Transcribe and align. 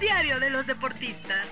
el 0.00 0.06
diario 0.06 0.40
de 0.40 0.50
los 0.50 0.66
deportistas. 0.66 1.46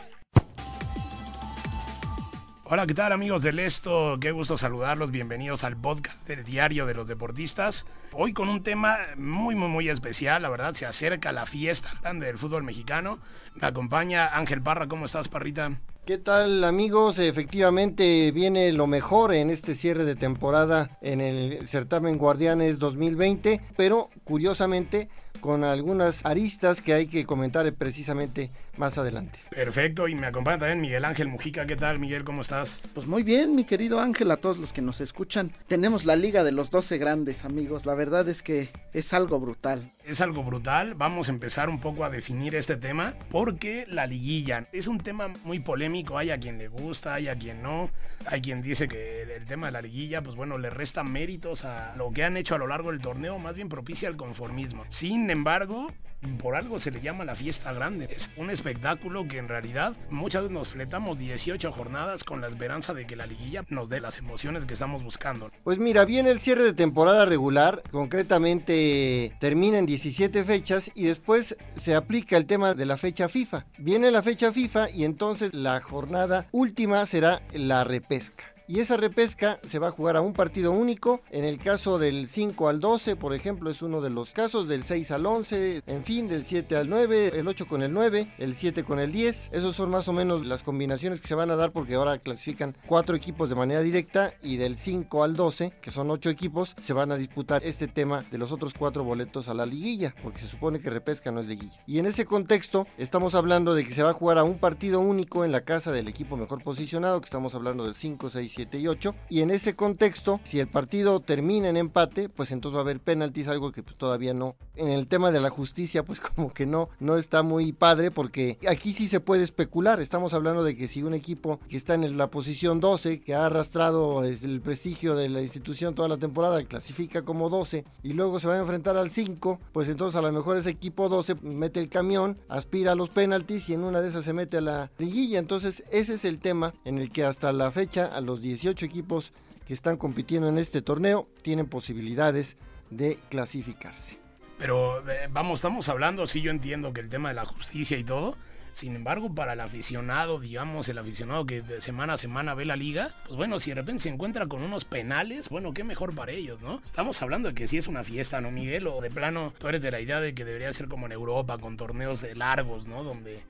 Hola, 2.64 2.86
¿qué 2.86 2.94
tal 2.94 3.12
amigos 3.12 3.42
del 3.42 3.58
Esto? 3.58 4.18
Qué 4.20 4.30
gusto 4.30 4.56
saludarlos. 4.56 5.10
Bienvenidos 5.10 5.64
al 5.64 5.76
podcast 5.76 6.26
del 6.26 6.44
Diario 6.44 6.86
de 6.86 6.94
los 6.94 7.06
Deportistas. 7.06 7.86
Hoy 8.12 8.32
con 8.32 8.48
un 8.48 8.62
tema 8.62 8.96
muy, 9.16 9.54
muy, 9.54 9.68
muy 9.68 9.88
especial. 9.88 10.42
La 10.42 10.48
verdad, 10.48 10.74
se 10.74 10.86
acerca 10.86 11.32
la 11.32 11.46
fiesta 11.46 11.92
grande 12.00 12.26
del 12.26 12.38
fútbol 12.38 12.62
mexicano. 12.62 13.18
Me 13.54 13.66
acompaña 13.66 14.36
Ángel 14.36 14.62
Parra. 14.62 14.88
¿Cómo 14.88 15.06
estás, 15.06 15.28
Parrita? 15.28 15.80
¿Qué 16.08 16.16
tal 16.16 16.64
amigos? 16.64 17.18
Efectivamente 17.18 18.32
viene 18.32 18.72
lo 18.72 18.86
mejor 18.86 19.34
en 19.34 19.50
este 19.50 19.74
cierre 19.74 20.04
de 20.04 20.16
temporada 20.16 20.88
en 21.02 21.20
el 21.20 21.68
certamen 21.68 22.16
Guardianes 22.16 22.78
2020, 22.78 23.60
pero 23.76 24.08
curiosamente 24.24 25.10
con 25.40 25.64
algunas 25.64 26.24
aristas 26.24 26.80
que 26.80 26.92
hay 26.92 27.06
que 27.06 27.24
comentar 27.24 27.72
precisamente 27.72 28.50
más 28.76 28.98
adelante. 28.98 29.38
Perfecto, 29.50 30.08
y 30.08 30.14
me 30.14 30.26
acompaña 30.26 30.58
también 30.58 30.80
Miguel 30.80 31.04
Ángel 31.04 31.28
Mujica. 31.28 31.66
¿Qué 31.66 31.76
tal, 31.76 31.98
Miguel? 31.98 32.24
¿Cómo 32.24 32.42
estás? 32.42 32.80
Pues 32.94 33.06
muy 33.06 33.22
bien, 33.22 33.54
mi 33.54 33.64
querido 33.64 34.00
Ángel, 34.00 34.30
a 34.30 34.36
todos 34.36 34.58
los 34.58 34.72
que 34.72 34.82
nos 34.82 35.00
escuchan. 35.00 35.52
Tenemos 35.66 36.04
la 36.04 36.16
Liga 36.16 36.44
de 36.44 36.52
los 36.52 36.70
12 36.70 36.98
grandes, 36.98 37.44
amigos. 37.44 37.86
La 37.86 37.94
verdad 37.94 38.28
es 38.28 38.42
que 38.42 38.68
es 38.92 39.12
algo 39.12 39.40
brutal. 39.40 39.92
Es 40.08 40.22
algo 40.22 40.42
brutal. 40.42 40.94
Vamos 40.94 41.28
a 41.28 41.32
empezar 41.32 41.68
un 41.68 41.80
poco 41.80 42.02
a 42.02 42.08
definir 42.08 42.54
este 42.54 42.78
tema, 42.78 43.14
porque 43.30 43.84
la 43.90 44.06
liguilla 44.06 44.64
es 44.72 44.86
un 44.86 44.96
tema 44.96 45.28
muy 45.44 45.58
polémico. 45.58 46.16
Hay 46.16 46.30
a 46.30 46.40
quien 46.40 46.56
le 46.56 46.68
gusta, 46.68 47.12
hay 47.12 47.28
a 47.28 47.36
quien 47.36 47.60
no. 47.62 47.90
Hay 48.24 48.40
quien 48.40 48.62
dice 48.62 48.88
que 48.88 49.24
el 49.24 49.44
tema 49.44 49.66
de 49.66 49.72
la 49.72 49.82
liguilla, 49.82 50.22
pues 50.22 50.34
bueno, 50.34 50.56
le 50.56 50.70
resta 50.70 51.04
méritos 51.04 51.66
a 51.66 51.94
lo 51.94 52.10
que 52.10 52.24
han 52.24 52.38
hecho 52.38 52.54
a 52.54 52.58
lo 52.58 52.66
largo 52.66 52.90
del 52.90 53.02
torneo, 53.02 53.38
más 53.38 53.54
bien 53.54 53.68
propicia 53.68 54.08
el 54.08 54.16
conformismo. 54.16 54.86
Sin 54.88 55.28
embargo, 55.28 55.92
por 56.40 56.56
algo 56.56 56.78
se 56.78 56.90
le 56.90 57.00
llama 57.00 57.24
la 57.24 57.34
fiesta 57.34 57.72
grande. 57.72 58.08
Es 58.10 58.30
un 58.36 58.50
espectáculo 58.50 59.26
que 59.28 59.38
en 59.38 59.48
realidad 59.48 59.94
muchas 60.10 60.42
veces 60.42 60.54
nos 60.54 60.68
fletamos 60.68 61.18
18 61.18 61.72
jornadas 61.72 62.24
con 62.24 62.40
la 62.40 62.48
esperanza 62.48 62.94
de 62.94 63.06
que 63.06 63.16
la 63.16 63.26
liguilla 63.26 63.64
nos 63.68 63.88
dé 63.88 64.00
las 64.00 64.18
emociones 64.18 64.64
que 64.64 64.74
estamos 64.74 65.02
buscando. 65.02 65.50
Pues 65.64 65.78
mira, 65.78 66.04
viene 66.04 66.30
el 66.30 66.40
cierre 66.40 66.62
de 66.62 66.72
temporada 66.72 67.24
regular, 67.24 67.82
concretamente 67.90 69.34
termina 69.40 69.78
en 69.78 69.86
17 69.86 70.44
fechas 70.44 70.90
y 70.94 71.04
después 71.04 71.56
se 71.80 71.94
aplica 71.94 72.36
el 72.36 72.46
tema 72.46 72.74
de 72.74 72.86
la 72.86 72.96
fecha 72.96 73.28
FIFA. 73.28 73.66
Viene 73.78 74.10
la 74.10 74.22
fecha 74.22 74.52
FIFA 74.52 74.90
y 74.90 75.04
entonces 75.04 75.54
la 75.54 75.80
jornada 75.80 76.46
última 76.52 77.04
será 77.06 77.42
la 77.52 77.84
repesca 77.84 78.57
y 78.68 78.80
esa 78.80 78.96
repesca 78.96 79.58
se 79.66 79.78
va 79.78 79.88
a 79.88 79.92
jugar 79.92 80.16
a 80.16 80.20
un 80.20 80.34
partido 80.34 80.70
único. 80.72 81.22
En 81.30 81.44
el 81.44 81.58
caso 81.58 81.98
del 81.98 82.28
5 82.28 82.68
al 82.68 82.80
12, 82.80 83.16
por 83.16 83.34
ejemplo, 83.34 83.70
es 83.70 83.82
uno 83.82 84.00
de 84.00 84.10
los 84.10 84.30
casos, 84.30 84.68
del 84.68 84.84
6 84.84 85.10
al 85.10 85.26
11, 85.26 85.82
en 85.86 86.04
fin, 86.04 86.28
del 86.28 86.44
7 86.44 86.76
al 86.76 86.88
9, 86.88 87.32
el 87.34 87.48
8 87.48 87.66
con 87.66 87.82
el 87.82 87.92
9, 87.92 88.34
el 88.38 88.54
7 88.54 88.84
con 88.84 89.00
el 89.00 89.10
10. 89.10 89.50
Esos 89.52 89.74
son 89.74 89.90
más 89.90 90.06
o 90.08 90.12
menos 90.12 90.46
las 90.46 90.62
combinaciones 90.62 91.20
que 91.20 91.28
se 91.28 91.34
van 91.34 91.50
a 91.50 91.56
dar 91.56 91.72
porque 91.72 91.94
ahora 91.94 92.18
clasifican 92.18 92.76
cuatro 92.86 93.16
equipos 93.16 93.48
de 93.48 93.54
manera 93.54 93.80
directa 93.80 94.34
y 94.42 94.58
del 94.58 94.76
5 94.76 95.24
al 95.24 95.34
12, 95.34 95.72
que 95.80 95.90
son 95.90 96.10
ocho 96.10 96.28
equipos, 96.28 96.74
se 96.84 96.92
van 96.92 97.10
a 97.10 97.16
disputar 97.16 97.64
este 97.64 97.88
tema 97.88 98.22
de 98.30 98.38
los 98.38 98.52
otros 98.52 98.74
cuatro 98.74 99.02
boletos 99.02 99.48
a 99.48 99.54
la 99.54 99.64
liguilla, 99.64 100.14
porque 100.22 100.40
se 100.40 100.48
supone 100.48 100.80
que 100.80 100.90
repesca 100.90 101.30
no 101.30 101.40
es 101.40 101.46
liguilla. 101.46 101.78
Y 101.86 101.98
en 101.98 102.06
ese 102.06 102.26
contexto, 102.26 102.86
estamos 102.98 103.34
hablando 103.34 103.74
de 103.74 103.84
que 103.84 103.94
se 103.94 104.02
va 104.02 104.10
a 104.10 104.14
jugar 104.14 104.36
a 104.36 104.44
un 104.44 104.58
partido 104.58 105.00
único 105.00 105.44
en 105.44 105.52
la 105.52 105.62
casa 105.62 105.90
del 105.90 106.08
equipo 106.08 106.36
mejor 106.36 106.62
posicionado, 106.62 107.20
que 107.20 107.26
estamos 107.26 107.54
hablando 107.54 107.84
del 107.84 107.94
5, 107.94 108.30
6, 108.30 108.57
7 108.58 108.78
y 108.80 108.88
8. 108.88 109.14
Y 109.28 109.42
en 109.42 109.50
ese 109.50 109.76
contexto, 109.76 110.40
si 110.42 110.58
el 110.58 110.66
partido 110.66 111.20
termina 111.20 111.68
en 111.68 111.76
empate, 111.76 112.28
pues 112.28 112.50
entonces 112.50 112.74
va 112.74 112.80
a 112.80 112.82
haber 112.82 112.98
penaltis, 112.98 113.46
algo 113.46 113.70
que 113.70 113.84
pues, 113.84 113.96
todavía 113.96 114.34
no. 114.34 114.56
En 114.74 114.88
el 114.88 115.06
tema 115.06 115.30
de 115.30 115.40
la 115.40 115.48
justicia, 115.48 116.04
pues 116.04 116.18
como 116.34 116.50
que 116.50 116.66
no, 116.66 116.88
no 116.98 117.16
está 117.16 117.44
muy 117.44 117.72
padre, 117.72 118.10
porque 118.10 118.58
aquí 118.68 118.92
sí 118.92 119.06
se 119.06 119.20
puede 119.20 119.44
especular. 119.44 120.00
Estamos 120.00 120.34
hablando 120.34 120.64
de 120.64 120.76
que 120.76 120.88
si 120.88 121.04
un 121.04 121.14
equipo 121.14 121.60
que 121.68 121.76
está 121.76 121.94
en 121.94 122.16
la 122.16 122.30
posición 122.30 122.80
12, 122.80 123.20
que 123.20 123.34
ha 123.34 123.46
arrastrado 123.46 124.24
el 124.24 124.60
prestigio 124.60 125.14
de 125.14 125.28
la 125.28 125.40
institución 125.40 125.94
toda 125.94 126.08
la 126.08 126.16
temporada, 126.16 126.64
clasifica 126.64 127.22
como 127.22 127.50
12, 127.50 127.84
y 128.02 128.12
luego 128.12 128.40
se 128.40 128.48
va 128.48 128.54
a 128.54 128.58
enfrentar 128.58 128.96
al 128.96 129.12
5, 129.12 129.60
pues 129.72 129.88
entonces 129.88 130.16
a 130.16 130.22
lo 130.22 130.32
mejor 130.32 130.56
ese 130.56 130.70
equipo 130.70 131.08
12 131.08 131.36
mete 131.42 131.78
el 131.78 131.88
camión, 131.88 132.36
aspira 132.48 132.92
a 132.92 132.96
los 132.96 133.10
penaltis 133.10 133.68
y 133.68 133.74
en 133.74 133.84
una 133.84 134.00
de 134.00 134.08
esas 134.08 134.24
se 134.24 134.32
mete 134.32 134.56
a 134.56 134.62
la 134.62 134.90
liguilla. 134.98 135.38
Entonces 135.38 135.84
ese 135.92 136.14
es 136.14 136.24
el 136.24 136.40
tema 136.40 136.74
en 136.84 136.98
el 136.98 137.10
que 137.10 137.22
hasta 137.22 137.52
la 137.52 137.70
fecha, 137.70 138.06
a 138.06 138.20
los 138.20 138.42
18 138.48 138.84
equipos 138.84 139.32
que 139.66 139.74
están 139.74 139.96
compitiendo 139.96 140.48
en 140.48 140.58
este 140.58 140.82
torneo 140.82 141.28
tienen 141.42 141.66
posibilidades 141.66 142.56
de 142.90 143.18
clasificarse. 143.28 144.18
Pero 144.58 145.08
eh, 145.08 145.28
vamos, 145.30 145.60
estamos 145.60 145.88
hablando, 145.88 146.26
sí 146.26 146.40
yo 146.40 146.50
entiendo 146.50 146.92
que 146.92 147.00
el 147.00 147.08
tema 147.08 147.28
de 147.28 147.34
la 147.34 147.44
justicia 147.44 147.96
y 147.96 148.02
todo, 148.02 148.36
sin 148.72 148.96
embargo, 148.96 149.34
para 149.34 149.52
el 149.52 149.60
aficionado, 149.60 150.40
digamos, 150.40 150.88
el 150.88 150.98
aficionado 150.98 151.46
que 151.46 151.62
de 151.62 151.80
semana 151.80 152.14
a 152.14 152.16
semana 152.16 152.54
ve 152.54 152.64
la 152.64 152.76
liga, 152.76 153.14
pues 153.24 153.36
bueno, 153.36 153.60
si 153.60 153.70
de 153.70 153.74
repente 153.74 154.04
se 154.04 154.08
encuentra 154.08 154.46
con 154.46 154.62
unos 154.62 154.84
penales, 154.84 155.48
bueno, 155.48 155.72
qué 155.72 155.84
mejor 155.84 156.14
para 156.14 156.32
ellos, 156.32 156.60
¿no? 156.60 156.80
Estamos 156.84 157.20
hablando 157.20 157.48
de 157.48 157.54
que 157.54 157.68
si 157.68 157.76
es 157.76 157.88
una 157.88 158.04
fiesta, 158.04 158.40
¿no, 158.40 158.50
Miguel? 158.50 158.86
O 158.86 159.00
de 159.00 159.10
plano, 159.10 159.52
tú 159.58 159.68
eres 159.68 159.82
de 159.82 159.90
la 159.90 160.00
idea 160.00 160.20
de 160.20 160.34
que 160.34 160.44
debería 160.44 160.72
ser 160.72 160.88
como 160.88 161.06
en 161.06 161.12
Europa, 161.12 161.58
con 161.58 161.76
torneos 161.76 162.24
largos, 162.34 162.86
¿no? 162.86 163.04
Donde 163.04 163.42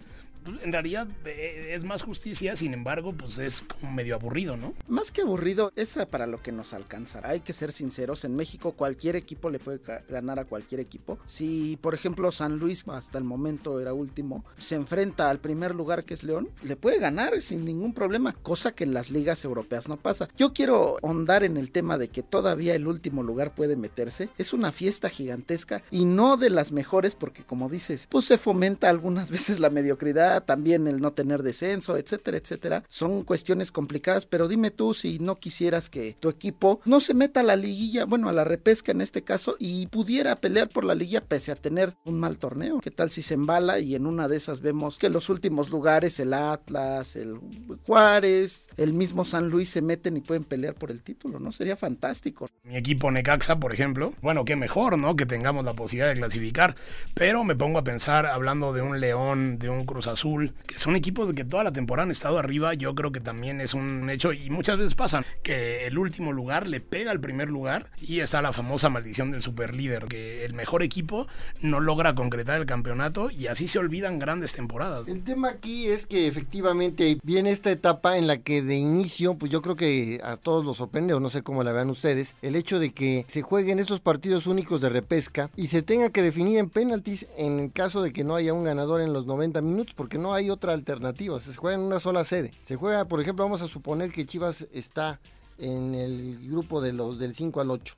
en 0.62 0.72
realidad 0.72 1.08
eh, 1.24 1.74
es 1.74 1.84
más 1.84 2.02
justicia, 2.02 2.56
sin 2.56 2.74
embargo, 2.74 3.12
pues 3.12 3.38
es 3.38 3.60
como 3.60 3.92
medio 3.92 4.14
aburrido, 4.14 4.56
¿no? 4.56 4.74
Más 4.88 5.12
que 5.12 5.22
aburrido, 5.22 5.72
es 5.76 5.98
para 6.10 6.26
lo 6.26 6.42
que 6.42 6.52
nos 6.52 6.74
alcanza. 6.74 7.20
Hay 7.24 7.40
que 7.40 7.52
ser 7.52 7.72
sinceros, 7.72 8.24
en 8.24 8.36
México 8.36 8.72
cualquier 8.72 9.16
equipo 9.16 9.50
le 9.50 9.58
puede 9.58 9.80
ganar 10.08 10.38
a 10.38 10.44
cualquier 10.44 10.80
equipo. 10.80 11.18
Si, 11.26 11.78
por 11.80 11.94
ejemplo, 11.94 12.30
San 12.30 12.58
Luis 12.58 12.86
hasta 12.88 13.18
el 13.18 13.24
momento 13.24 13.80
era 13.80 13.92
último, 13.92 14.44
se 14.58 14.74
enfrenta 14.74 15.30
al 15.30 15.38
primer 15.38 15.74
lugar 15.74 16.04
que 16.04 16.14
es 16.14 16.22
León, 16.22 16.48
le 16.62 16.76
puede 16.76 16.98
ganar 16.98 17.40
sin 17.42 17.64
ningún 17.64 17.94
problema, 17.94 18.32
cosa 18.32 18.72
que 18.72 18.84
en 18.84 18.94
las 18.94 19.10
ligas 19.10 19.44
europeas 19.44 19.88
no 19.88 19.96
pasa. 19.96 20.28
Yo 20.36 20.52
quiero 20.52 20.96
ahondar 21.02 21.44
en 21.44 21.56
el 21.56 21.70
tema 21.70 21.98
de 21.98 22.08
que 22.08 22.22
todavía 22.22 22.74
el 22.74 22.86
último 22.86 23.22
lugar 23.22 23.54
puede 23.54 23.76
meterse. 23.76 24.28
Es 24.38 24.52
una 24.52 24.72
fiesta 24.72 25.08
gigantesca 25.08 25.82
y 25.90 26.04
no 26.04 26.36
de 26.36 26.50
las 26.50 26.72
mejores 26.72 27.14
porque 27.14 27.42
como 27.42 27.68
dices, 27.68 28.06
pues 28.10 28.24
se 28.24 28.38
fomenta 28.38 28.88
algunas 28.88 29.30
veces 29.38 29.60
la 29.60 29.70
mediocridad 29.70 30.37
también 30.42 30.86
el 30.86 31.00
no 31.00 31.12
tener 31.12 31.42
descenso, 31.42 31.96
etcétera, 31.96 32.38
etcétera. 32.38 32.84
Son 32.88 33.22
cuestiones 33.22 33.72
complicadas, 33.72 34.26
pero 34.26 34.48
dime 34.48 34.70
tú 34.70 34.94
si 34.94 35.18
no 35.18 35.36
quisieras 35.36 35.90
que 35.90 36.16
tu 36.18 36.28
equipo 36.28 36.80
no 36.84 37.00
se 37.00 37.14
meta 37.14 37.40
a 37.40 37.44
la 37.44 37.56
liguilla, 37.56 38.04
bueno, 38.04 38.28
a 38.28 38.32
la 38.32 38.44
repesca 38.44 38.92
en 38.92 39.00
este 39.00 39.22
caso, 39.22 39.56
y 39.58 39.86
pudiera 39.86 40.36
pelear 40.36 40.68
por 40.68 40.84
la 40.84 40.94
liguilla 40.94 41.24
pese 41.24 41.52
a 41.52 41.56
tener 41.56 41.94
un 42.04 42.18
mal 42.18 42.38
torneo. 42.38 42.80
¿Qué 42.80 42.90
tal 42.90 43.10
si 43.10 43.22
se 43.22 43.34
embala 43.34 43.78
y 43.78 43.94
en 43.94 44.06
una 44.06 44.28
de 44.28 44.36
esas 44.36 44.60
vemos 44.60 44.98
que 44.98 45.08
los 45.08 45.28
últimos 45.28 45.70
lugares, 45.70 46.18
el 46.20 46.34
Atlas, 46.34 47.16
el 47.16 47.38
Juárez, 47.86 48.68
el 48.76 48.92
mismo 48.92 49.24
San 49.24 49.48
Luis 49.48 49.70
se 49.70 49.82
meten 49.82 50.16
y 50.16 50.20
pueden 50.20 50.44
pelear 50.44 50.74
por 50.74 50.90
el 50.90 51.02
título, 51.02 51.38
¿no? 51.38 51.52
Sería 51.52 51.76
fantástico. 51.76 52.48
Mi 52.64 52.76
equipo 52.76 53.10
Necaxa, 53.10 53.58
por 53.58 53.72
ejemplo, 53.72 54.12
bueno, 54.20 54.44
qué 54.44 54.56
mejor, 54.56 54.98
¿no? 54.98 55.16
Que 55.16 55.26
tengamos 55.26 55.64
la 55.64 55.72
posibilidad 55.72 56.08
de 56.08 56.20
clasificar, 56.20 56.76
pero 57.14 57.44
me 57.44 57.56
pongo 57.56 57.78
a 57.78 57.84
pensar, 57.84 58.26
hablando 58.26 58.72
de 58.72 58.82
un 58.82 59.00
León, 59.00 59.58
de 59.58 59.70
un 59.70 59.84
Cruz 59.84 60.06
Azul, 60.06 60.27
que 60.66 60.78
son 60.78 60.96
equipos 60.96 61.32
que 61.32 61.44
toda 61.44 61.64
la 61.64 61.72
temporada 61.72 62.04
han 62.04 62.10
estado 62.10 62.38
arriba, 62.38 62.74
yo 62.74 62.94
creo 62.94 63.12
que 63.12 63.20
también 63.20 63.60
es 63.60 63.74
un 63.74 64.08
hecho 64.10 64.32
y 64.32 64.50
muchas 64.50 64.76
veces 64.76 64.94
pasan 64.94 65.24
que 65.42 65.86
el 65.86 65.98
último 65.98 66.32
lugar 66.32 66.68
le 66.68 66.80
pega 66.80 67.10
al 67.10 67.20
primer 67.20 67.48
lugar 67.48 67.90
y 68.00 68.20
está 68.20 68.42
la 68.42 68.52
famosa 68.52 68.88
maldición 68.88 69.30
del 69.30 69.42
superlíder, 69.42 70.06
que 70.06 70.44
el 70.44 70.54
mejor 70.54 70.82
equipo 70.82 71.26
no 71.60 71.80
logra 71.80 72.14
concretar 72.14 72.60
el 72.60 72.66
campeonato 72.66 73.30
y 73.30 73.46
así 73.46 73.68
se 73.68 73.78
olvidan 73.78 74.18
grandes 74.18 74.52
temporadas. 74.52 75.06
El 75.08 75.22
tema 75.22 75.48
aquí 75.48 75.86
es 75.86 76.06
que 76.06 76.26
efectivamente 76.26 77.18
viene 77.22 77.50
esta 77.50 77.70
etapa 77.70 78.16
en 78.16 78.26
la 78.26 78.38
que 78.38 78.62
de 78.62 78.76
inicio, 78.76 79.34
pues 79.34 79.52
yo 79.52 79.62
creo 79.62 79.76
que 79.76 80.20
a 80.22 80.36
todos 80.36 80.64
los 80.64 80.76
sorprende 80.78 81.14
o 81.14 81.20
no 81.20 81.30
sé 81.30 81.42
cómo 81.42 81.62
la 81.62 81.72
vean 81.72 81.90
ustedes, 81.90 82.34
el 82.42 82.56
hecho 82.56 82.78
de 82.78 82.92
que 82.92 83.24
se 83.28 83.42
jueguen 83.42 83.78
estos 83.78 84.00
partidos 84.00 84.46
únicos 84.46 84.80
de 84.80 84.88
repesca 84.88 85.50
y 85.56 85.68
se 85.68 85.82
tenga 85.82 86.10
que 86.10 86.22
definir 86.22 86.58
en 86.58 86.70
penaltis 86.70 87.26
en 87.36 87.68
caso 87.68 88.02
de 88.02 88.12
que 88.12 88.24
no 88.24 88.34
haya 88.34 88.52
un 88.52 88.64
ganador 88.64 89.00
en 89.00 89.12
los 89.12 89.26
90 89.26 89.60
minutos, 89.60 89.94
porque 89.94 90.07
no 90.16 90.32
hay 90.32 90.48
otra 90.48 90.72
alternativa, 90.72 91.38
se 91.40 91.54
juega 91.54 91.76
en 91.76 91.82
una 91.82 92.00
sola 92.00 92.24
sede. 92.24 92.52
Se 92.64 92.76
juega, 92.76 93.04
por 93.04 93.20
ejemplo, 93.20 93.44
vamos 93.44 93.60
a 93.60 93.68
suponer 93.68 94.10
que 94.10 94.24
Chivas 94.24 94.66
está 94.72 95.20
en 95.58 95.94
el 95.94 96.38
grupo 96.48 96.80
de 96.80 96.94
los 96.94 97.18
del 97.18 97.34
5 97.34 97.60
al 97.60 97.70
8 97.72 97.94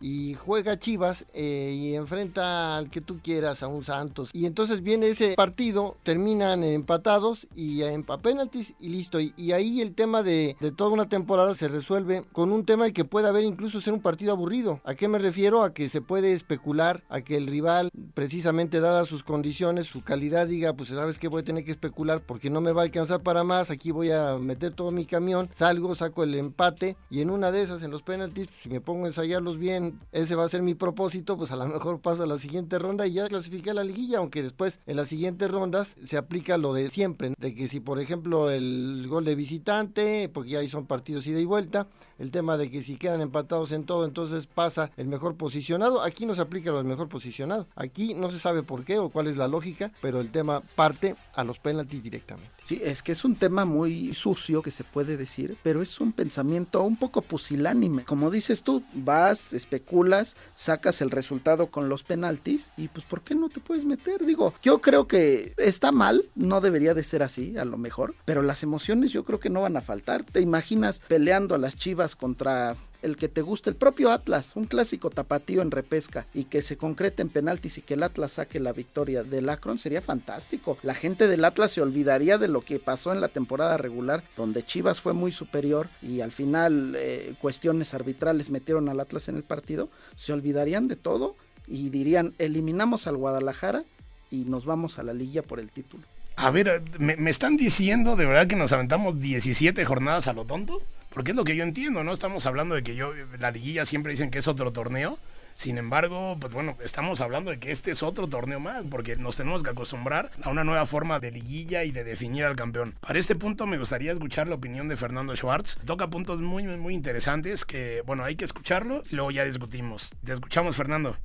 y 0.00 0.34
juega 0.34 0.78
Chivas 0.78 1.26
eh, 1.34 1.74
y 1.76 1.94
enfrenta 1.94 2.76
al 2.76 2.90
que 2.90 3.00
tú 3.00 3.20
quieras, 3.22 3.62
a 3.62 3.68
un 3.68 3.84
Santos. 3.84 4.30
Y 4.32 4.46
entonces 4.46 4.82
viene 4.82 5.08
ese 5.08 5.34
partido, 5.34 5.96
terminan 6.02 6.64
empatados 6.64 7.46
y 7.54 7.82
en 7.82 8.04
penaltis 8.04 8.74
y 8.80 8.88
listo. 8.88 9.20
Y, 9.20 9.52
ahí 9.52 9.80
el 9.80 9.94
tema 9.94 10.22
de, 10.22 10.56
de, 10.60 10.70
toda 10.70 10.90
una 10.90 11.08
temporada 11.08 11.54
se 11.54 11.66
resuelve 11.66 12.24
con 12.32 12.52
un 12.52 12.64
tema 12.64 12.90
que 12.90 13.04
puede 13.04 13.28
haber 13.28 13.44
incluso 13.44 13.80
ser 13.80 13.92
un 13.92 14.00
partido 14.00 14.32
aburrido. 14.32 14.80
¿A 14.84 14.94
qué 14.94 15.08
me 15.08 15.18
refiero? 15.18 15.62
A 15.62 15.74
que 15.74 15.88
se 15.88 16.00
puede 16.00 16.32
especular, 16.32 17.02
a 17.08 17.20
que 17.20 17.36
el 17.36 17.46
rival, 17.46 17.90
precisamente 18.14 18.80
dadas 18.80 19.08
sus 19.08 19.24
condiciones, 19.24 19.86
su 19.86 20.02
calidad, 20.02 20.46
diga, 20.46 20.72
pues 20.72 20.90
sabes 20.90 21.18
que 21.18 21.28
voy 21.28 21.42
a 21.42 21.44
tener 21.44 21.64
que 21.64 21.72
especular 21.72 22.20
porque 22.20 22.50
no 22.50 22.60
me 22.60 22.72
va 22.72 22.82
a 22.82 22.84
alcanzar 22.84 23.22
para 23.22 23.44
más, 23.44 23.70
aquí 23.70 23.90
voy 23.90 24.10
a 24.10 24.38
meter 24.38 24.72
todo 24.72 24.90
mi 24.90 25.04
camión, 25.04 25.50
salgo, 25.54 25.94
saco 25.94 26.22
el 26.22 26.34
empate 26.34 26.96
y 27.10 27.20
en 27.20 27.30
una 27.30 27.50
de 27.50 27.62
esas, 27.62 27.82
en 27.82 27.90
los 27.90 28.02
penaltis, 28.02 28.48
si 28.62 28.68
me 28.68 28.80
pongo 28.80 29.04
a 29.04 29.08
ensayarlos 29.08 29.58
bien, 29.58 29.89
ese 30.12 30.34
va 30.34 30.44
a 30.44 30.48
ser 30.48 30.62
mi 30.62 30.74
propósito, 30.74 31.36
pues 31.36 31.50
a 31.52 31.56
lo 31.56 31.66
mejor 31.66 32.00
paso 32.00 32.22
a 32.22 32.26
la 32.26 32.38
siguiente 32.38 32.78
ronda 32.78 33.06
y 33.06 33.12
ya 33.12 33.26
clasifiqué 33.28 33.70
a 33.70 33.74
la 33.74 33.84
liguilla, 33.84 34.18
aunque 34.18 34.42
después 34.42 34.80
en 34.86 34.96
las 34.96 35.08
siguientes 35.08 35.50
rondas 35.50 35.96
se 36.04 36.16
aplica 36.16 36.58
lo 36.58 36.72
de 36.72 36.90
siempre, 36.90 37.34
de 37.38 37.54
que 37.54 37.68
si 37.68 37.80
por 37.80 38.00
ejemplo 38.00 38.50
el 38.50 39.06
gol 39.08 39.24
de 39.24 39.34
visitante, 39.34 40.28
porque 40.28 40.56
ahí 40.56 40.68
son 40.68 40.86
partidos 40.86 41.26
ida 41.26 41.40
y 41.40 41.44
vuelta, 41.44 41.88
el 42.20 42.30
tema 42.30 42.56
de 42.56 42.70
que 42.70 42.82
si 42.82 42.96
quedan 42.96 43.20
empatados 43.20 43.72
en 43.72 43.84
todo, 43.84 44.04
entonces 44.04 44.46
pasa 44.46 44.90
el 44.96 45.08
mejor 45.08 45.36
posicionado, 45.36 46.02
aquí 46.02 46.26
no 46.26 46.34
se 46.34 46.42
aplica 46.42 46.70
lo 46.70 46.76
del 46.76 46.86
mejor 46.86 47.08
posicionado, 47.08 47.66
aquí 47.74 48.14
no 48.14 48.30
se 48.30 48.38
sabe 48.38 48.62
por 48.62 48.84
qué 48.84 48.98
o 48.98 49.08
cuál 49.08 49.26
es 49.26 49.36
la 49.36 49.48
lógica, 49.48 49.90
pero 50.02 50.20
el 50.20 50.30
tema 50.30 50.60
parte 50.60 51.16
a 51.34 51.42
los 51.42 51.58
penaltis 51.58 52.02
directamente. 52.02 52.50
Sí, 52.66 52.80
es 52.84 53.02
que 53.02 53.10
es 53.10 53.24
un 53.24 53.34
tema 53.34 53.64
muy 53.64 54.14
sucio 54.14 54.62
que 54.62 54.70
se 54.70 54.84
puede 54.84 55.16
decir, 55.16 55.56
pero 55.64 55.82
es 55.82 55.98
un 56.00 56.12
pensamiento 56.12 56.84
un 56.84 56.96
poco 56.96 57.20
pusilánime. 57.20 58.04
Como 58.04 58.30
dices 58.30 58.62
tú, 58.62 58.84
vas, 58.94 59.52
especulas, 59.54 60.36
sacas 60.54 61.00
el 61.00 61.10
resultado 61.10 61.72
con 61.72 61.88
los 61.88 62.04
penaltis 62.04 62.72
y 62.76 62.86
pues 62.86 63.04
¿por 63.06 63.22
qué 63.22 63.34
no 63.34 63.48
te 63.48 63.58
puedes 63.58 63.84
meter? 63.84 64.24
Digo, 64.24 64.54
yo 64.62 64.80
creo 64.80 65.08
que 65.08 65.52
está 65.56 65.90
mal, 65.90 66.26
no 66.36 66.60
debería 66.60 66.94
de 66.94 67.02
ser 67.02 67.24
así, 67.24 67.56
a 67.56 67.64
lo 67.64 67.76
mejor, 67.76 68.14
pero 68.24 68.42
las 68.42 68.62
emociones 68.62 69.10
yo 69.10 69.24
creo 69.24 69.40
que 69.40 69.50
no 69.50 69.62
van 69.62 69.76
a 69.76 69.80
faltar. 69.80 70.22
¿Te 70.22 70.40
imaginas 70.40 71.00
peleando 71.08 71.56
a 71.56 71.58
las 71.58 71.74
Chivas 71.74 72.09
contra 72.16 72.76
el 73.02 73.16
que 73.16 73.28
te 73.28 73.42
guste, 73.42 73.70
el 73.70 73.76
propio 73.76 74.10
Atlas, 74.10 74.52
un 74.56 74.66
clásico 74.66 75.10
tapatío 75.10 75.62
en 75.62 75.70
repesca 75.70 76.26
y 76.34 76.44
que 76.44 76.62
se 76.62 76.76
concrete 76.76 77.22
en 77.22 77.28
penaltis 77.28 77.78
y 77.78 77.82
que 77.82 77.94
el 77.94 78.02
Atlas 78.02 78.32
saque 78.32 78.60
la 78.60 78.72
victoria 78.72 79.22
del 79.22 79.48
Akron 79.48 79.78
sería 79.78 80.02
fantástico. 80.02 80.78
La 80.82 80.94
gente 80.94 81.26
del 81.26 81.44
Atlas 81.44 81.72
se 81.72 81.80
olvidaría 81.80 82.38
de 82.38 82.48
lo 82.48 82.62
que 82.62 82.78
pasó 82.78 83.12
en 83.12 83.20
la 83.20 83.28
temporada 83.28 83.76
regular, 83.76 84.22
donde 84.36 84.62
Chivas 84.62 85.00
fue 85.00 85.12
muy 85.12 85.32
superior 85.32 85.88
y 86.02 86.20
al 86.20 86.32
final 86.32 86.94
eh, 86.96 87.34
cuestiones 87.40 87.94
arbitrales 87.94 88.50
metieron 88.50 88.88
al 88.88 89.00
Atlas 89.00 89.28
en 89.28 89.36
el 89.36 89.42
partido, 89.42 89.88
se 90.16 90.32
olvidarían 90.32 90.88
de 90.88 90.96
todo 90.96 91.36
y 91.66 91.90
dirían 91.90 92.34
eliminamos 92.38 93.06
al 93.06 93.16
Guadalajara 93.16 93.84
y 94.30 94.44
nos 94.44 94.64
vamos 94.64 94.98
a 94.98 95.02
la 95.02 95.12
liga 95.12 95.42
por 95.42 95.60
el 95.60 95.70
título. 95.70 96.04
A 96.36 96.50
ver, 96.50 96.82
¿me, 96.98 97.16
me 97.16 97.30
están 97.30 97.56
diciendo 97.56 98.16
de 98.16 98.24
verdad 98.24 98.46
que 98.46 98.56
nos 98.56 98.72
aventamos 98.72 99.20
17 99.20 99.84
jornadas 99.84 100.26
a 100.26 100.32
lo 100.32 100.44
tonto? 100.44 100.82
Porque 101.10 101.32
es 101.32 101.36
lo 101.36 101.44
que 101.44 101.56
yo 101.56 101.64
entiendo, 101.64 102.04
¿no? 102.04 102.12
Estamos 102.12 102.46
hablando 102.46 102.74
de 102.74 102.82
que 102.82 102.94
yo, 102.94 103.12
la 103.38 103.50
liguilla 103.50 103.84
siempre 103.84 104.12
dicen 104.12 104.30
que 104.30 104.38
es 104.38 104.48
otro 104.48 104.72
torneo. 104.72 105.18
Sin 105.56 105.76
embargo, 105.76 106.38
pues 106.40 106.52
bueno, 106.52 106.76
estamos 106.82 107.20
hablando 107.20 107.50
de 107.50 107.58
que 107.58 107.70
este 107.70 107.90
es 107.90 108.02
otro 108.02 108.28
torneo 108.28 108.60
más, 108.60 108.82
porque 108.88 109.16
nos 109.16 109.36
tenemos 109.36 109.62
que 109.62 109.70
acostumbrar 109.70 110.30
a 110.42 110.48
una 110.48 110.64
nueva 110.64 110.86
forma 110.86 111.20
de 111.20 111.32
liguilla 111.32 111.84
y 111.84 111.90
de 111.90 112.04
definir 112.04 112.44
al 112.44 112.56
campeón. 112.56 112.94
Para 113.00 113.18
este 113.18 113.34
punto 113.34 113.66
me 113.66 113.76
gustaría 113.76 114.12
escuchar 114.12 114.48
la 114.48 114.54
opinión 114.54 114.88
de 114.88 114.96
Fernando 114.96 115.34
Schwartz. 115.36 115.76
Toca 115.84 116.08
puntos 116.08 116.40
muy, 116.40 116.62
muy 116.62 116.94
interesantes 116.94 117.64
que, 117.64 118.02
bueno, 118.06 118.24
hay 118.24 118.36
que 118.36 118.44
escucharlo 118.44 119.02
y 119.10 119.16
luego 119.16 119.32
ya 119.32 119.44
discutimos. 119.44 120.12
Te 120.24 120.32
escuchamos, 120.32 120.76
Fernando. 120.76 121.16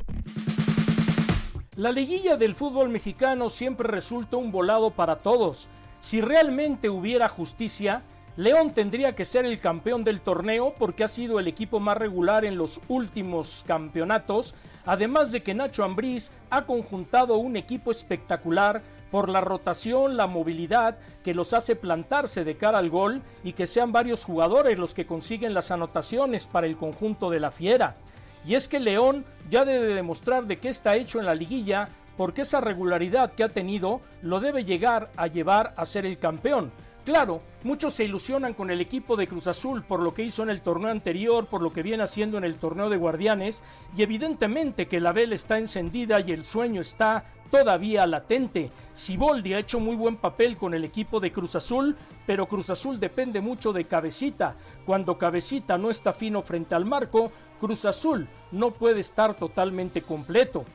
La 1.75 1.91
liguilla 1.91 2.35
del 2.35 2.55
fútbol 2.55 2.89
mexicano 2.89 3.49
siempre 3.49 3.87
resulta 3.87 4.35
un 4.37 4.51
volado 4.51 4.91
para 4.91 5.17
todos. 5.17 5.69
Si 6.01 6.19
realmente 6.19 6.89
hubiera 6.89 7.29
justicia, 7.29 8.03
León 8.37 8.73
tendría 8.73 9.15
que 9.15 9.23
ser 9.23 9.45
el 9.45 9.61
campeón 9.61 10.03
del 10.03 10.19
torneo 10.19 10.75
porque 10.77 11.05
ha 11.05 11.07
sido 11.07 11.39
el 11.39 11.47
equipo 11.47 11.79
más 11.79 11.95
regular 11.95 12.43
en 12.43 12.57
los 12.57 12.81
últimos 12.89 13.63
campeonatos, 13.65 14.53
además 14.85 15.31
de 15.31 15.41
que 15.41 15.53
Nacho 15.53 15.85
Ambriz 15.85 16.31
ha 16.49 16.65
conjuntado 16.65 17.37
un 17.37 17.55
equipo 17.55 17.91
espectacular 17.91 18.81
por 19.09 19.29
la 19.29 19.39
rotación, 19.39 20.17
la 20.17 20.27
movilidad 20.27 20.97
que 21.23 21.33
los 21.33 21.53
hace 21.53 21.77
plantarse 21.77 22.43
de 22.43 22.57
cara 22.57 22.79
al 22.79 22.89
gol 22.89 23.21
y 23.45 23.53
que 23.53 23.67
sean 23.67 23.93
varios 23.93 24.25
jugadores 24.25 24.77
los 24.77 24.93
que 24.93 25.05
consiguen 25.05 25.53
las 25.53 25.71
anotaciones 25.71 26.45
para 26.45 26.67
el 26.67 26.75
conjunto 26.75 27.29
de 27.29 27.39
la 27.39 27.51
Fiera. 27.51 27.95
Y 28.45 28.55
es 28.55 28.67
que 28.67 28.81
León 28.81 29.23
ya 29.49 29.63
debe 29.63 29.95
demostrar 29.95 30.43
de 30.43 30.59
qué 30.59 30.67
está 30.67 30.97
hecho 30.97 31.19
en 31.19 31.25
la 31.25 31.35
liguilla 31.35 31.87
porque 32.17 32.41
esa 32.41 32.59
regularidad 32.59 33.31
que 33.31 33.45
ha 33.45 33.49
tenido 33.49 34.01
lo 34.21 34.41
debe 34.41 34.65
llegar 34.65 35.09
a 35.15 35.27
llevar 35.27 35.73
a 35.77 35.85
ser 35.85 36.05
el 36.05 36.17
campeón. 36.17 36.73
Claro, 37.05 37.43
muchos 37.63 37.93
se 37.93 38.03
ilusionan 38.03 38.55
con 38.55 38.71
el 38.71 38.81
equipo 38.81 39.15
de 39.15 39.27
Cruz 39.27 39.45
Azul 39.45 39.83
por 39.83 39.99
lo 39.99 40.15
que 40.15 40.23
hizo 40.23 40.41
en 40.41 40.49
el 40.49 40.61
torneo 40.61 40.89
anterior, 40.89 41.45
por 41.45 41.61
lo 41.61 41.71
que 41.71 41.83
viene 41.83 42.01
haciendo 42.01 42.39
en 42.39 42.43
el 42.43 42.55
torneo 42.55 42.89
de 42.89 42.97
Guardianes, 42.97 43.61
y 43.95 44.01
evidentemente 44.01 44.87
que 44.87 44.99
la 44.99 45.11
vela 45.11 45.35
está 45.35 45.59
encendida 45.59 46.19
y 46.19 46.31
el 46.31 46.45
sueño 46.45 46.81
está 46.81 47.25
todavía 47.51 48.07
latente. 48.07 48.71
Siboldi 48.95 49.53
ha 49.53 49.59
hecho 49.59 49.79
muy 49.79 49.95
buen 49.95 50.17
papel 50.17 50.57
con 50.57 50.73
el 50.73 50.83
equipo 50.83 51.19
de 51.19 51.31
Cruz 51.31 51.55
Azul, 51.55 51.95
pero 52.25 52.47
Cruz 52.47 52.71
Azul 52.71 52.99
depende 52.99 53.39
mucho 53.39 53.71
de 53.71 53.85
Cabecita. 53.85 54.55
Cuando 54.83 55.19
Cabecita 55.19 55.77
no 55.77 55.91
está 55.91 56.11
fino 56.11 56.41
frente 56.41 56.73
al 56.73 56.85
marco, 56.85 57.31
Cruz 57.59 57.85
Azul 57.85 58.27
no 58.51 58.71
puede 58.71 59.01
estar 59.01 59.35
totalmente 59.35 60.01
completo. 60.01 60.65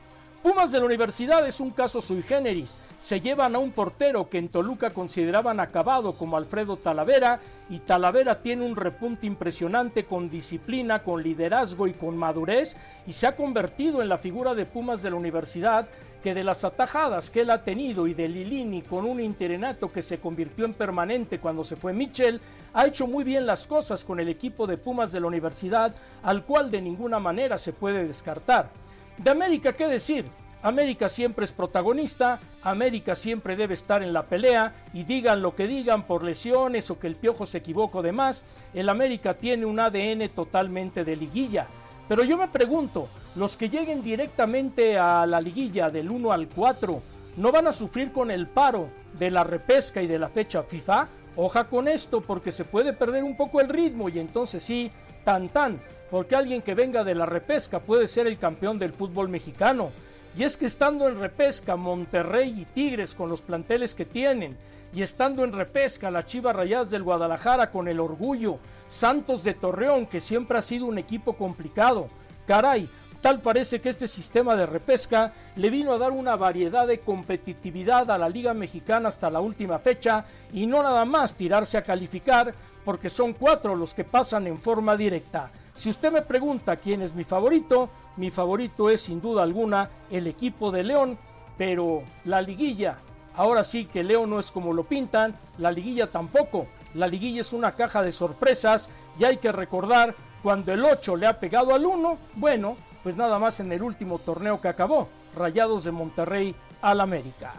Pumas 0.41 0.71
de 0.71 0.79
la 0.79 0.87
universidad 0.87 1.47
es 1.47 1.59
un 1.59 1.69
caso 1.69 2.01
sui 2.01 2.23
generis. 2.23 2.75
Se 2.97 3.21
llevan 3.21 3.53
a 3.53 3.59
un 3.59 3.71
portero 3.71 4.27
que 4.27 4.39
en 4.39 4.49
Toluca 4.49 4.89
consideraban 4.89 5.59
acabado 5.59 6.17
como 6.17 6.35
Alfredo 6.35 6.77
Talavera 6.77 7.39
y 7.69 7.77
Talavera 7.77 8.41
tiene 8.41 8.65
un 8.65 8.75
repunte 8.75 9.27
impresionante 9.27 10.05
con 10.05 10.31
disciplina, 10.31 11.03
con 11.03 11.21
liderazgo 11.21 11.85
y 11.85 11.93
con 11.93 12.17
madurez 12.17 12.75
y 13.05 13.13
se 13.13 13.27
ha 13.27 13.35
convertido 13.35 14.01
en 14.01 14.09
la 14.09 14.17
figura 14.17 14.55
de 14.55 14.65
Pumas 14.65 15.03
de 15.03 15.11
la 15.11 15.15
universidad 15.15 15.87
que 16.23 16.33
de 16.33 16.43
las 16.43 16.63
atajadas 16.63 17.29
que 17.29 17.41
él 17.41 17.51
ha 17.51 17.63
tenido 17.63 18.07
y 18.07 18.15
de 18.15 18.27
Lilini 18.27 18.81
con 18.81 19.05
un 19.05 19.19
interenato 19.19 19.91
que 19.91 20.01
se 20.01 20.19
convirtió 20.19 20.65
en 20.65 20.73
permanente 20.73 21.39
cuando 21.39 21.63
se 21.63 21.75
fue 21.75 21.93
Michel, 21.93 22.41
ha 22.73 22.87
hecho 22.87 23.05
muy 23.05 23.23
bien 23.23 23.45
las 23.45 23.67
cosas 23.67 24.03
con 24.03 24.19
el 24.19 24.27
equipo 24.27 24.65
de 24.65 24.79
Pumas 24.79 25.11
de 25.11 25.19
la 25.19 25.27
universidad 25.27 25.93
al 26.23 26.45
cual 26.45 26.71
de 26.71 26.81
ninguna 26.81 27.19
manera 27.19 27.59
se 27.59 27.73
puede 27.73 28.07
descartar. 28.07 28.71
De 29.17 29.29
América, 29.29 29.73
¿qué 29.73 29.87
decir? 29.87 30.25
América 30.63 31.09
siempre 31.09 31.45
es 31.45 31.53
protagonista, 31.53 32.39
América 32.61 33.15
siempre 33.15 33.55
debe 33.55 33.73
estar 33.73 34.03
en 34.03 34.13
la 34.13 34.23
pelea 34.23 34.73
y 34.93 35.03
digan 35.03 35.41
lo 35.41 35.55
que 35.55 35.67
digan 35.67 36.03
por 36.03 36.23
lesiones 36.23 36.91
o 36.91 36.99
que 36.99 37.07
el 37.07 37.15
piojo 37.15 37.45
se 37.45 37.59
equivocó 37.59 38.01
de 38.01 38.11
más, 38.11 38.43
el 38.73 38.89
América 38.89 39.33
tiene 39.33 39.65
un 39.65 39.79
ADN 39.79 40.29
totalmente 40.29 41.03
de 41.03 41.15
liguilla. 41.15 41.67
Pero 42.07 42.23
yo 42.23 42.37
me 42.37 42.47
pregunto, 42.47 43.07
los 43.35 43.57
que 43.57 43.69
lleguen 43.69 44.03
directamente 44.03 44.97
a 44.97 45.25
la 45.25 45.41
liguilla 45.41 45.89
del 45.89 46.11
1 46.11 46.31
al 46.31 46.47
4, 46.47 47.01
¿no 47.37 47.51
van 47.51 47.67
a 47.67 47.71
sufrir 47.71 48.11
con 48.11 48.29
el 48.29 48.47
paro 48.47 48.89
de 49.17 49.31
la 49.31 49.43
repesca 49.43 50.01
y 50.01 50.07
de 50.07 50.19
la 50.19 50.29
fecha 50.29 50.63
FIFA? 50.63 51.07
Oja 51.37 51.63
con 51.69 51.87
esto 51.87 52.21
porque 52.21 52.51
se 52.51 52.65
puede 52.65 52.93
perder 52.93 53.23
un 53.23 53.37
poco 53.37 53.61
el 53.61 53.69
ritmo 53.69 54.09
y 54.09 54.19
entonces 54.19 54.61
sí, 54.61 54.91
tan 55.23 55.49
tan 55.49 55.79
porque 56.11 56.35
alguien 56.35 56.61
que 56.61 56.75
venga 56.75 57.05
de 57.05 57.15
la 57.15 57.25
repesca 57.25 57.79
puede 57.79 58.05
ser 58.05 58.27
el 58.27 58.37
campeón 58.37 58.77
del 58.77 58.91
fútbol 58.91 59.29
mexicano. 59.29 59.91
Y 60.37 60.43
es 60.43 60.57
que 60.57 60.65
estando 60.65 61.07
en 61.07 61.19
repesca 61.19 61.75
Monterrey 61.75 62.61
y 62.61 62.65
Tigres 62.65 63.15
con 63.15 63.29
los 63.29 63.41
planteles 63.41 63.93
que 63.93 64.05
tienen, 64.05 64.57
y 64.93 65.01
estando 65.01 65.43
en 65.43 65.53
repesca 65.53 66.11
las 66.11 66.25
Chivas 66.25 66.55
Rayadas 66.55 66.89
del 66.89 67.03
Guadalajara 67.03 67.71
con 67.71 67.87
el 67.87 67.99
orgullo, 67.99 68.59
Santos 68.87 69.43
de 69.43 69.53
Torreón 69.53 70.05
que 70.05 70.19
siempre 70.19 70.57
ha 70.57 70.61
sido 70.61 70.85
un 70.85 70.97
equipo 70.97 71.33
complicado. 71.33 72.09
Caray, 72.45 72.89
Tal 73.21 73.39
parece 73.39 73.79
que 73.79 73.89
este 73.89 74.07
sistema 74.07 74.55
de 74.55 74.65
repesca 74.65 75.31
le 75.55 75.69
vino 75.69 75.93
a 75.93 75.99
dar 75.99 76.11
una 76.11 76.35
variedad 76.35 76.87
de 76.87 76.99
competitividad 76.99 78.09
a 78.09 78.17
la 78.17 78.27
Liga 78.27 78.55
Mexicana 78.55 79.09
hasta 79.09 79.29
la 79.29 79.39
última 79.39 79.77
fecha 79.77 80.25
y 80.51 80.65
no 80.65 80.81
nada 80.81 81.05
más 81.05 81.35
tirarse 81.35 81.77
a 81.77 81.83
calificar 81.83 82.51
porque 82.83 83.11
son 83.11 83.33
cuatro 83.33 83.75
los 83.75 83.93
que 83.93 84.03
pasan 84.03 84.47
en 84.47 84.59
forma 84.59 84.97
directa. 84.97 85.51
Si 85.81 85.89
usted 85.89 86.11
me 86.11 86.21
pregunta 86.21 86.75
quién 86.75 87.01
es 87.01 87.15
mi 87.15 87.23
favorito, 87.23 87.89
mi 88.15 88.29
favorito 88.29 88.91
es 88.91 89.01
sin 89.01 89.19
duda 89.19 89.41
alguna 89.41 89.89
el 90.11 90.27
equipo 90.27 90.69
de 90.69 90.83
León, 90.83 91.17
pero 91.57 92.03
la 92.23 92.39
liguilla, 92.39 92.99
ahora 93.33 93.63
sí 93.63 93.85
que 93.85 94.03
León 94.03 94.29
no 94.29 94.37
es 94.37 94.51
como 94.51 94.73
lo 94.73 94.83
pintan, 94.83 95.33
la 95.57 95.71
liguilla 95.71 96.11
tampoco. 96.11 96.67
La 96.93 97.07
liguilla 97.07 97.41
es 97.41 97.51
una 97.51 97.71
caja 97.75 98.03
de 98.03 98.11
sorpresas 98.11 98.89
y 99.17 99.23
hay 99.23 99.37
que 99.37 99.51
recordar 99.51 100.13
cuando 100.43 100.71
el 100.71 100.85
8 100.85 101.15
le 101.15 101.25
ha 101.25 101.39
pegado 101.39 101.73
al 101.73 101.83
1, 101.83 102.15
bueno, 102.35 102.77
pues 103.01 103.15
nada 103.15 103.39
más 103.39 103.59
en 103.59 103.71
el 103.71 103.81
último 103.81 104.19
torneo 104.19 104.61
que 104.61 104.67
acabó, 104.67 105.09
Rayados 105.35 105.83
de 105.83 105.91
Monterrey 105.91 106.55
al 106.83 107.01
América. 107.01 107.53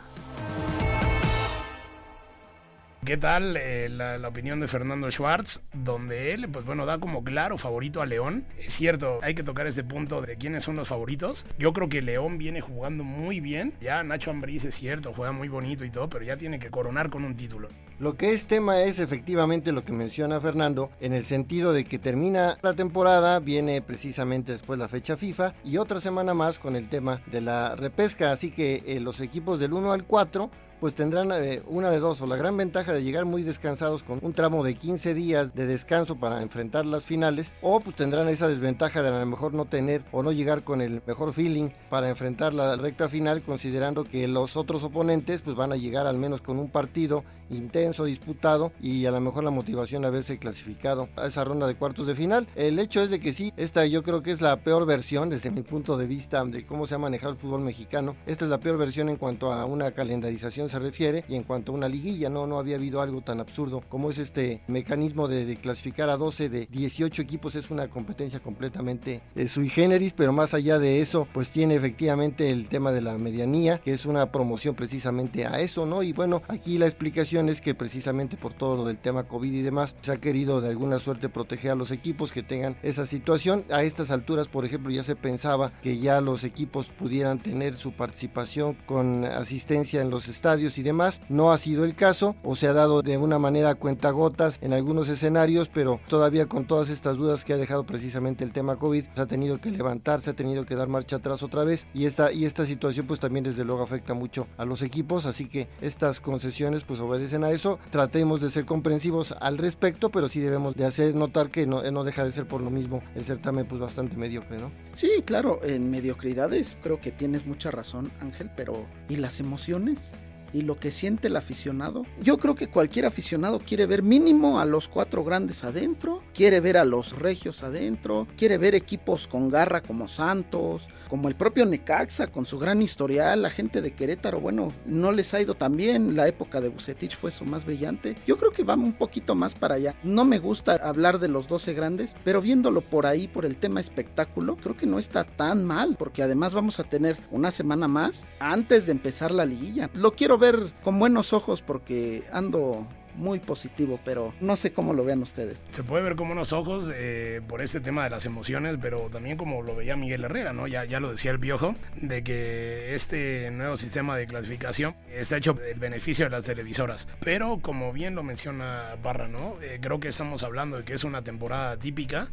¿Qué 3.05 3.17
tal 3.17 3.57
eh, 3.57 3.89
la, 3.89 4.29
opinión 4.29 4.61
de 4.61 4.69
Fernando 4.69 5.11
Schwartz? 5.11 5.61
Donde 5.73 6.35
él, 6.35 6.49
pues 6.49 6.65
bueno, 6.65 6.87
da 6.87 6.99
como 6.99 7.25
claro 7.25 7.59
favorito 7.59 8.01
a 8.01 8.07
León. 8.07 8.45
Es 8.57 8.75
cierto, 8.75 9.19
hay 9.23 9.35
que 9.35 9.43
tocar 9.43 9.67
este 9.67 9.83
punto 9.83 10.23
de 10.23 10.37
quiénes 10.37 10.63
son 10.63 10.77
los 10.77 10.87
favoritos. 10.87 11.45
Yo 11.59 11.73
creo 11.73 11.89
que 11.89 12.01
León 12.01 12.39
viene 12.39 12.61
jugando 12.61 13.03
muy 13.03 13.41
bien. 13.41 13.75
Ya 13.81 14.05
Nacho 14.05 14.31
Ambriz 14.31 14.65
es 14.67 14.77
cierto, 14.77 15.13
juega 15.13 15.33
muy 15.33 15.49
bonito 15.49 15.85
y 15.85 15.91
todo, 15.91 16.09
pero 16.09 16.25
ya 16.25 16.37
tiene 16.37 16.61
que 16.61 16.71
coronar 16.71 17.11
con 17.11 17.25
un 17.25 17.35
título. 17.35 17.67
Lo 17.99 18.17
que 18.17 18.31
es 18.31 18.47
tema 18.47 18.83
es 18.83 19.01
efectivamente 19.01 19.73
lo 19.73 19.85
que 19.85 19.93
menciona 19.93 20.41
Fernando, 20.41 20.93
en 21.01 21.13
el 21.13 21.25
sentido 21.25 21.73
de 21.73 21.85
que 21.85 21.99
termina 21.99 22.57
la 22.63 22.75
temporada, 22.75 23.41
viene 23.41 23.83
precisamente 23.83 24.53
después 24.53 24.79
la 24.79 24.87
fecha 24.87 25.17
FIFA 25.17 25.55
y 25.65 25.79
otra 25.79 26.01
semana 26.01 26.35
más 26.35 26.61
con 26.61 26.77
el 26.77 26.89
tema 26.89 27.21
de 27.27 27.41
la 27.41 27.75
repesca. 27.75 28.31
Así 28.31 28.53
que 28.53 28.85
eh, 28.87 29.01
los 29.01 29.21
equipos 29.21 29.59
del 29.59 29.73
1 29.73 29.93
al 29.93 30.05
4 30.05 30.51
pues 30.83 30.97
tendrán 30.97 31.31
eh, 31.31 31.63
una 31.69 31.91
de 31.91 32.01
dos, 32.01 32.21
o 32.23 32.27
la 32.27 32.35
gran 32.35 32.57
ventaja 32.57 32.93
de 32.93 33.05
llegar 33.05 33.25
muy 33.25 33.45
descansados 33.45 34.03
con 34.03 34.19
un 34.21 34.33
tramo 34.33 34.65
de 34.65 34.75
15 34.75 35.15
días 35.15 35.55
de 35.55 35.69
descanso 35.69 36.17
para 36.17 36.43
enfrentar 36.43 36.87
las 36.87 37.05
finales, 37.05 37.53
o 37.63 37.79
pues 37.79 37.95
tendrán 37.95 38.29
esa 38.29 38.49
desventaja 38.49 39.01
de 39.01 39.11
a 39.11 39.21
lo 39.21 39.27
mejor 39.27 39.55
no 39.55 39.67
tener 39.67 40.03
o 40.11 40.25
no 40.25 40.33
llegar 40.33 40.65
con 40.65 40.81
el 40.81 41.01
mejor 41.07 41.35
feeling 41.35 41.69
para 41.89 42.09
enfrentar 42.09 42.53
la 42.53 42.75
recta 42.75 43.09
final, 43.09 43.43
considerando 43.43 44.03
que 44.03 44.27
los 44.27 44.57
otros 44.57 44.83
oponentes 44.83 45.43
pues 45.43 45.57
van 45.57 45.71
a 45.71 45.77
llegar 45.77 46.09
al 46.09 46.19
menos 46.19 46.41
con 46.41 46.59
un 46.59 46.69
partido 46.69 47.23
intenso, 47.53 48.05
disputado 48.05 48.73
y 48.81 49.07
a 49.07 49.11
lo 49.11 49.21
mejor 49.21 49.45
la 49.45 49.51
motivación 49.51 50.03
de 50.03 50.09
haberse 50.09 50.39
clasificado 50.39 51.09
a 51.17 51.27
esa 51.27 51.45
ronda 51.45 51.67
de 51.67 51.75
cuartos 51.75 52.07
de 52.07 52.15
final. 52.15 52.47
El 52.55 52.79
hecho 52.79 53.03
es 53.03 53.11
de 53.11 53.21
que 53.21 53.33
sí, 53.33 53.53
esta 53.57 53.87
yo 53.87 54.03
creo 54.03 54.23
que 54.23 54.33
es 54.33 54.41
la 54.41 54.57
peor 54.57 54.87
versión 54.87 55.31
desde 55.31 55.51
mi 55.51 55.63
punto 55.63 55.97
de 55.97 56.07
vista 56.07 56.45
de 56.45 56.67
cómo 56.67 56.87
se 56.87 56.95
ha 56.95 56.99
manejado 56.99 57.33
el 57.33 57.39
fútbol 57.39 57.63
mexicano. 57.63 58.17
Esta 58.27 58.45
es 58.45 58.51
la 58.51 58.61
peor 58.61 58.79
versión 58.79 59.09
en 59.09 59.17
cuanto 59.17 59.53
a 59.53 59.65
una 59.65 59.91
calendarización 59.93 60.71
se 60.71 60.79
refiere 60.79 61.25
y 61.29 61.37
en 61.37 61.43
cuanto 61.43 61.73
a 61.73 61.75
una 61.75 61.89
liguilla, 61.89 62.29
no, 62.29 62.47
no 62.47 62.59
había 62.59 62.77
habido 62.77 63.01
algo 63.01 63.21
tan 63.21 63.41
absurdo 63.41 63.83
como 63.89 64.11
es 64.11 64.19
este 64.19 64.63
mecanismo 64.67 65.29
de, 65.29 65.57
clasificar 65.57 66.09
a 66.11 66.17
12 66.17 66.49
de 66.49 66.67
18 66.71 67.23
equipos, 67.23 67.55
es 67.55 67.71
una 67.71 67.89
competencia 67.89 68.41
completamente 68.41 69.21
de 69.35 69.49
sui 69.49 69.69
generis, 69.69 70.13
pero 70.13 70.33
más 70.33 70.55
allá 70.55 70.79
de 70.79 71.01
eso, 71.01 71.29
pues 71.33 71.51
tiene 71.51 71.75
efectivamente 71.75 72.51
el 72.51 72.69
tema 72.69 72.93
de 72.93 73.03
la 73.03 73.19
medianía, 73.19 73.79
que 73.79 73.93
es 73.93 74.07
una 74.07 74.33
promoción 74.33 74.75
precisamente 74.75 75.47
a 75.47 75.61
eso, 75.61 75.87
¿no? 75.87 76.03
Y 76.03 76.13
bueno, 76.13 76.43
aquí 76.49 76.79
la 76.79 76.87
explicación 76.87 77.42
es 77.49 77.61
que 77.61 77.75
precisamente 77.75 78.37
por 78.37 78.55
todo 78.55 78.77
lo 78.77 78.85
del 78.85 78.99
tema 78.99 79.25
COVID 79.25 79.53
y 79.53 79.63
demás, 79.63 79.95
se 80.03 80.13
ha 80.13 80.17
querido 80.17 80.61
de 80.61 80.69
alguna 80.69 80.99
suerte 80.99 81.29
proteger 81.29 81.73
a 81.73 81.77
los 81.77 81.91
equipos 81.91 82.33
que 82.33 82.43
tengan 82.43 82.77
esa 82.83 83.07
situación. 83.07 83.65
A 83.71 83.83
estas 83.83 84.11
alturas, 84.11 84.49
por 84.49 84.65
ejemplo, 84.65 84.91
ya 84.91 85.05
se 85.05 85.17
pensaba 85.17 85.73
que 85.83 85.99
ya 85.99 86.21
los 86.21 86.45
equipos 86.45 86.87
pudieran 86.87 87.39
tener 87.39 87.77
su 87.77 87.93
participación 87.93 88.77
con 88.87 89.25
asistencia 89.25 90.03
en 90.03 90.11
los 90.11 90.29
estadios 90.29 90.79
y 90.79 90.83
demás. 90.83 91.21
No 91.29 91.53
ha 91.53 91.59
sido 91.59 91.85
el 91.85 91.95
caso, 91.95 92.37
o 92.43 92.57
se 92.57 92.69
ha 92.69 92.73
dado 92.73 93.03
de 93.03 93.19
una 93.19 93.39
manera 93.39 93.75
cuentagotas 93.75 94.59
en 94.61 94.73
algunos 94.73 95.09
escenarios, 95.09 95.69
pero 95.69 96.01
todavía 96.09 96.47
con 96.47 96.67
todas 96.67 96.91
estas 96.91 97.17
dudas 97.17 97.45
que 97.45 97.53
ha 97.53 97.57
dejado 97.57 97.85
precisamente 97.85 98.45
el 98.45 98.53
tema 98.53 98.77
COVID, 98.77 99.05
se 99.15 99.21
ha 99.21 99.27
tenido 99.27 99.61
que 99.61 99.71
levantarse, 99.71 100.31
ha 100.31 100.35
tenido 100.35 100.65
que 100.65 100.75
dar 100.75 100.89
marcha 100.89 101.17
atrás 101.17 101.43
otra 101.43 101.65
vez 101.65 101.87
y 101.95 102.07
esta, 102.07 102.33
y 102.33 102.45
esta 102.45 102.67
situación 102.67 103.07
pues 103.07 103.21
también 103.21 103.45
desde 103.45 103.65
luego 103.65 103.83
afecta 103.83 104.15
mucho 104.15 104.47
a 104.57 104.65
los 104.65 104.83
equipos, 104.83 105.27
así 105.27 105.49
que 105.49 105.69
estas 105.81 106.21
concesiones 106.21 106.85
pues 106.85 107.01
obedecen 107.01 107.32
a 107.35 107.51
eso. 107.51 107.79
Tratemos 107.91 108.41
de 108.41 108.51
ser 108.51 108.65
comprensivos 108.65 109.35
al 109.41 109.59
respecto, 109.59 110.11
pero 110.11 110.29
sí 110.29 110.41
debemos 110.41 110.77
de 110.77 110.85
hacer 110.85 111.15
notar 111.15 111.51
que 111.51 111.67
no, 111.67 111.83
no 111.91 112.05
deja 112.05 112.25
de 112.25 112.33
ser 112.33 112.47
por 112.47 112.63
lo 112.63 112.71
mismo 112.71 113.03
el 113.15 113.25
certamen 113.25 113.67
pues 113.67 113.81
bastante 113.81 114.17
mediocre, 114.17 114.59
¿no? 114.59 114.71
Sí, 114.93 115.23
claro, 115.25 115.61
en 115.63 115.91
mediocridades 115.91 116.77
creo 116.83 117.01
que 117.01 117.11
tienes 117.11 117.47
mucha 117.47 117.71
razón, 117.71 118.11
Ángel, 118.21 118.51
pero 118.57 118.87
¿y 119.09 119.17
las 119.17 119.41
emociones? 119.41 120.15
Y 120.53 120.63
lo 120.63 120.77
que 120.77 120.91
siente 120.91 121.29
el 121.29 121.37
aficionado. 121.37 122.05
Yo 122.21 122.39
creo 122.39 122.55
que 122.55 122.69
cualquier 122.69 123.07
aficionado 123.07 123.59
quiere 123.59 123.87
ver 123.87 124.03
mínimo 124.03 124.61
a 124.61 124.65
los 124.65 124.89
cuatro 124.89 125.25
grandes 125.25 125.65
adentro, 125.65 126.23
quiere 126.35 126.61
ver 126.61 126.77
a 126.77 126.85
los 126.85 127.19
regios 127.19 127.63
adentro, 127.63 128.27
quiere 128.37 128.59
ver 128.59 128.75
equipos 128.75 129.29
con 129.29 129.51
garra 129.51 129.83
como 129.83 130.09
Santos, 130.09 130.89
como 131.09 131.29
el 131.29 131.35
propio 131.35 131.67
Necaxa 131.67 132.29
con 132.29 132.47
su 132.47 132.59
gran 132.59 132.81
historial, 132.81 133.43
la 133.43 133.51
gente 133.51 133.83
de 133.83 133.93
Querétaro, 133.93 134.41
bueno, 134.41 134.69
no 134.87 135.13
les 135.13 135.35
ha 135.35 135.43
ido 135.43 135.55
tan 135.55 135.77
bien, 135.77 136.17
la 136.17 136.27
época 136.27 136.61
de 136.61 136.71
Bucetich 136.71 137.17
fue 137.17 137.31
su 137.31 137.45
más 137.45 137.67
brillante. 137.67 138.17
Yo 138.27 138.39
creo 138.39 138.51
que 138.51 138.65
vamos 138.65 138.87
un 138.87 138.95
poquito 138.95 139.35
más 139.35 139.55
para 139.55 139.75
allá. 139.75 139.95
No 140.03 140.25
me 140.25 140.39
gusta 140.39 140.75
hablar 140.77 141.19
de 141.19 141.29
los 141.29 141.49
12 141.49 141.75
grandes, 141.75 142.17
pero 142.25 142.41
viéndolo 142.41 142.81
por 142.81 143.05
ahí, 143.05 143.29
por 143.29 143.45
el 143.45 143.59
tema 143.59 143.79
espectáculo, 143.79 144.57
creo 144.57 144.77
que 144.77 144.87
no 144.87 144.99
está 144.99 145.25
tan 145.25 145.65
mal, 145.65 145.97
porque 145.99 146.23
además 146.23 146.55
vamos 146.55 146.81
a 146.81 146.85
tener 146.85 147.19
una 147.31 147.51
semana 147.51 147.89
más 147.89 148.25
antes 148.41 148.87
de 148.87 148.93
empezar 148.93 149.33
la 149.33 149.45
liguilla. 149.45 149.91
Lo 149.95 150.13
quiero 150.13 150.39
ver 150.39 150.42
con 150.83 150.99
buenos 150.99 151.33
ojos 151.33 151.63
porque 151.63 152.25
ando 152.33 152.87
muy 153.15 153.39
positivo, 153.39 154.01
pero 154.05 154.33
no 154.41 154.57
sé 154.57 154.73
cómo 154.73 154.93
lo 154.93 155.05
vean 155.05 155.23
ustedes. 155.23 155.63
Se 155.71 155.83
puede 155.83 156.03
ver 156.03 156.17
con 156.17 156.29
buenos 156.29 156.53
ojos 156.53 156.91
eh, 156.95 157.41
por 157.47 157.63
este 157.63 157.81
tema 157.81 158.05
de 158.05 158.11
las 158.11 158.25
emociones, 158.25 158.77
pero 158.81 159.09
también 159.11 159.37
como 159.37 159.63
lo 159.63 159.75
veía 159.75 159.97
Miguel 159.97 160.25
Herrera, 160.25 160.53
¿no? 160.53 160.67
Ya, 160.67 160.85
ya 160.85 161.01
lo 161.01 161.11
decía 161.11 161.31
el 161.31 161.39
viejo, 161.39 161.75
de 161.97 162.23
que 162.23 162.95
este 162.95 163.51
nuevo 163.51 163.77
sistema 163.77 164.17
de 164.17 164.27
clasificación 164.27 164.95
está 165.13 165.37
hecho 165.37 165.59
el 165.69 165.79
beneficio 165.79 166.27
de 166.27 166.31
las 166.31 166.45
televisoras. 166.45 167.09
Pero 167.21 167.61
como 167.61 167.93
bien 167.93 168.15
lo 168.15 168.23
menciona 168.23 168.97
Barra, 169.03 169.29
¿no? 169.29 169.57
Eh, 169.63 169.79
creo 169.81 170.01
que 170.01 170.09
estamos 170.09 170.43
hablando 170.43 170.79
de 170.79 170.85
que 170.85 170.95
es 170.95 171.05
una 171.05 171.23
temporada 171.23 171.77
típica 171.77 172.29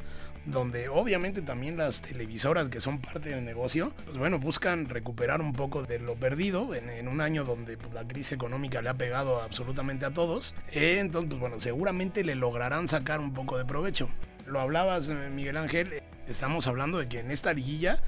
donde 0.45 0.89
obviamente 0.89 1.41
también 1.41 1.77
las 1.77 2.01
televisoras 2.01 2.69
que 2.69 2.81
son 2.81 2.99
parte 2.99 3.29
del 3.29 3.45
negocio, 3.45 3.91
pues 4.05 4.17
bueno, 4.17 4.39
buscan 4.39 4.87
recuperar 4.87 5.41
un 5.41 5.53
poco 5.53 5.83
de 5.83 5.99
lo 5.99 6.15
perdido 6.15 6.73
en, 6.73 7.07
un 7.07 7.21
año 7.21 7.43
donde 7.43 7.77
pues, 7.77 7.93
la 7.93 8.07
crisis 8.07 8.33
económica 8.33 8.81
le 8.81 8.89
ha 8.89 8.93
pegado 8.93 9.41
absolutamente 9.41 10.05
a 10.05 10.11
todos. 10.11 10.53
Eh, 10.71 10.97
entonces, 10.99 11.29
pues, 11.29 11.39
bueno, 11.39 11.59
seguramente 11.59 12.23
le 12.23 12.35
lograrán 12.35 12.87
sacar 12.87 13.19
un 13.19 13.33
poco 13.33 13.57
de 13.57 13.65
provecho. 13.65 14.09
Lo 14.45 14.59
hablabas, 14.59 15.09
eh, 15.09 15.29
Miguel 15.33 15.57
Ángel, 15.57 16.01
estamos 16.27 16.67
hablando 16.67 16.97
de 16.99 17.07
que 17.07 17.19
en 17.19 17.31
esta 17.31 17.53
liguilla 17.53 18.01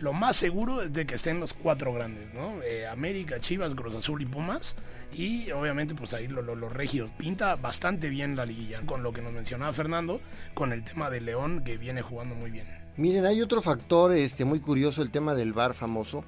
lo 0.00 0.12
más 0.12 0.36
seguro 0.36 0.82
es 0.82 0.92
de 0.92 1.06
que 1.06 1.14
estén 1.14 1.38
los 1.40 1.52
cuatro 1.52 1.92
grandes, 1.92 2.32
¿no? 2.34 2.60
Eh, 2.62 2.86
América, 2.86 3.38
Chivas, 3.40 3.74
Cruz 3.74 3.94
Azul 3.94 4.20
y 4.20 4.26
Pumas. 4.26 4.74
Y 5.12 5.50
obviamente, 5.52 5.94
pues 5.94 6.12
ahí 6.12 6.26
los 6.26 6.72
regios. 6.72 7.10
Pinta 7.16 7.54
bastante 7.56 8.08
bien 8.08 8.36
la 8.36 8.44
liguilla, 8.44 8.80
con 8.84 9.02
lo 9.02 9.12
que 9.12 9.22
nos 9.22 9.32
mencionaba 9.32 9.72
Fernando, 9.72 10.20
con 10.54 10.72
el 10.72 10.82
tema 10.82 11.08
de 11.08 11.20
León, 11.20 11.62
que 11.64 11.76
viene 11.76 12.02
jugando 12.02 12.34
muy 12.34 12.50
bien. 12.50 12.66
Miren, 12.96 13.26
hay 13.26 13.40
otro 13.42 13.62
factor 13.62 14.12
este, 14.12 14.44
muy 14.44 14.60
curioso, 14.60 15.02
el 15.02 15.10
tema 15.10 15.34
del 15.34 15.52
bar 15.52 15.74
famoso, 15.74 16.24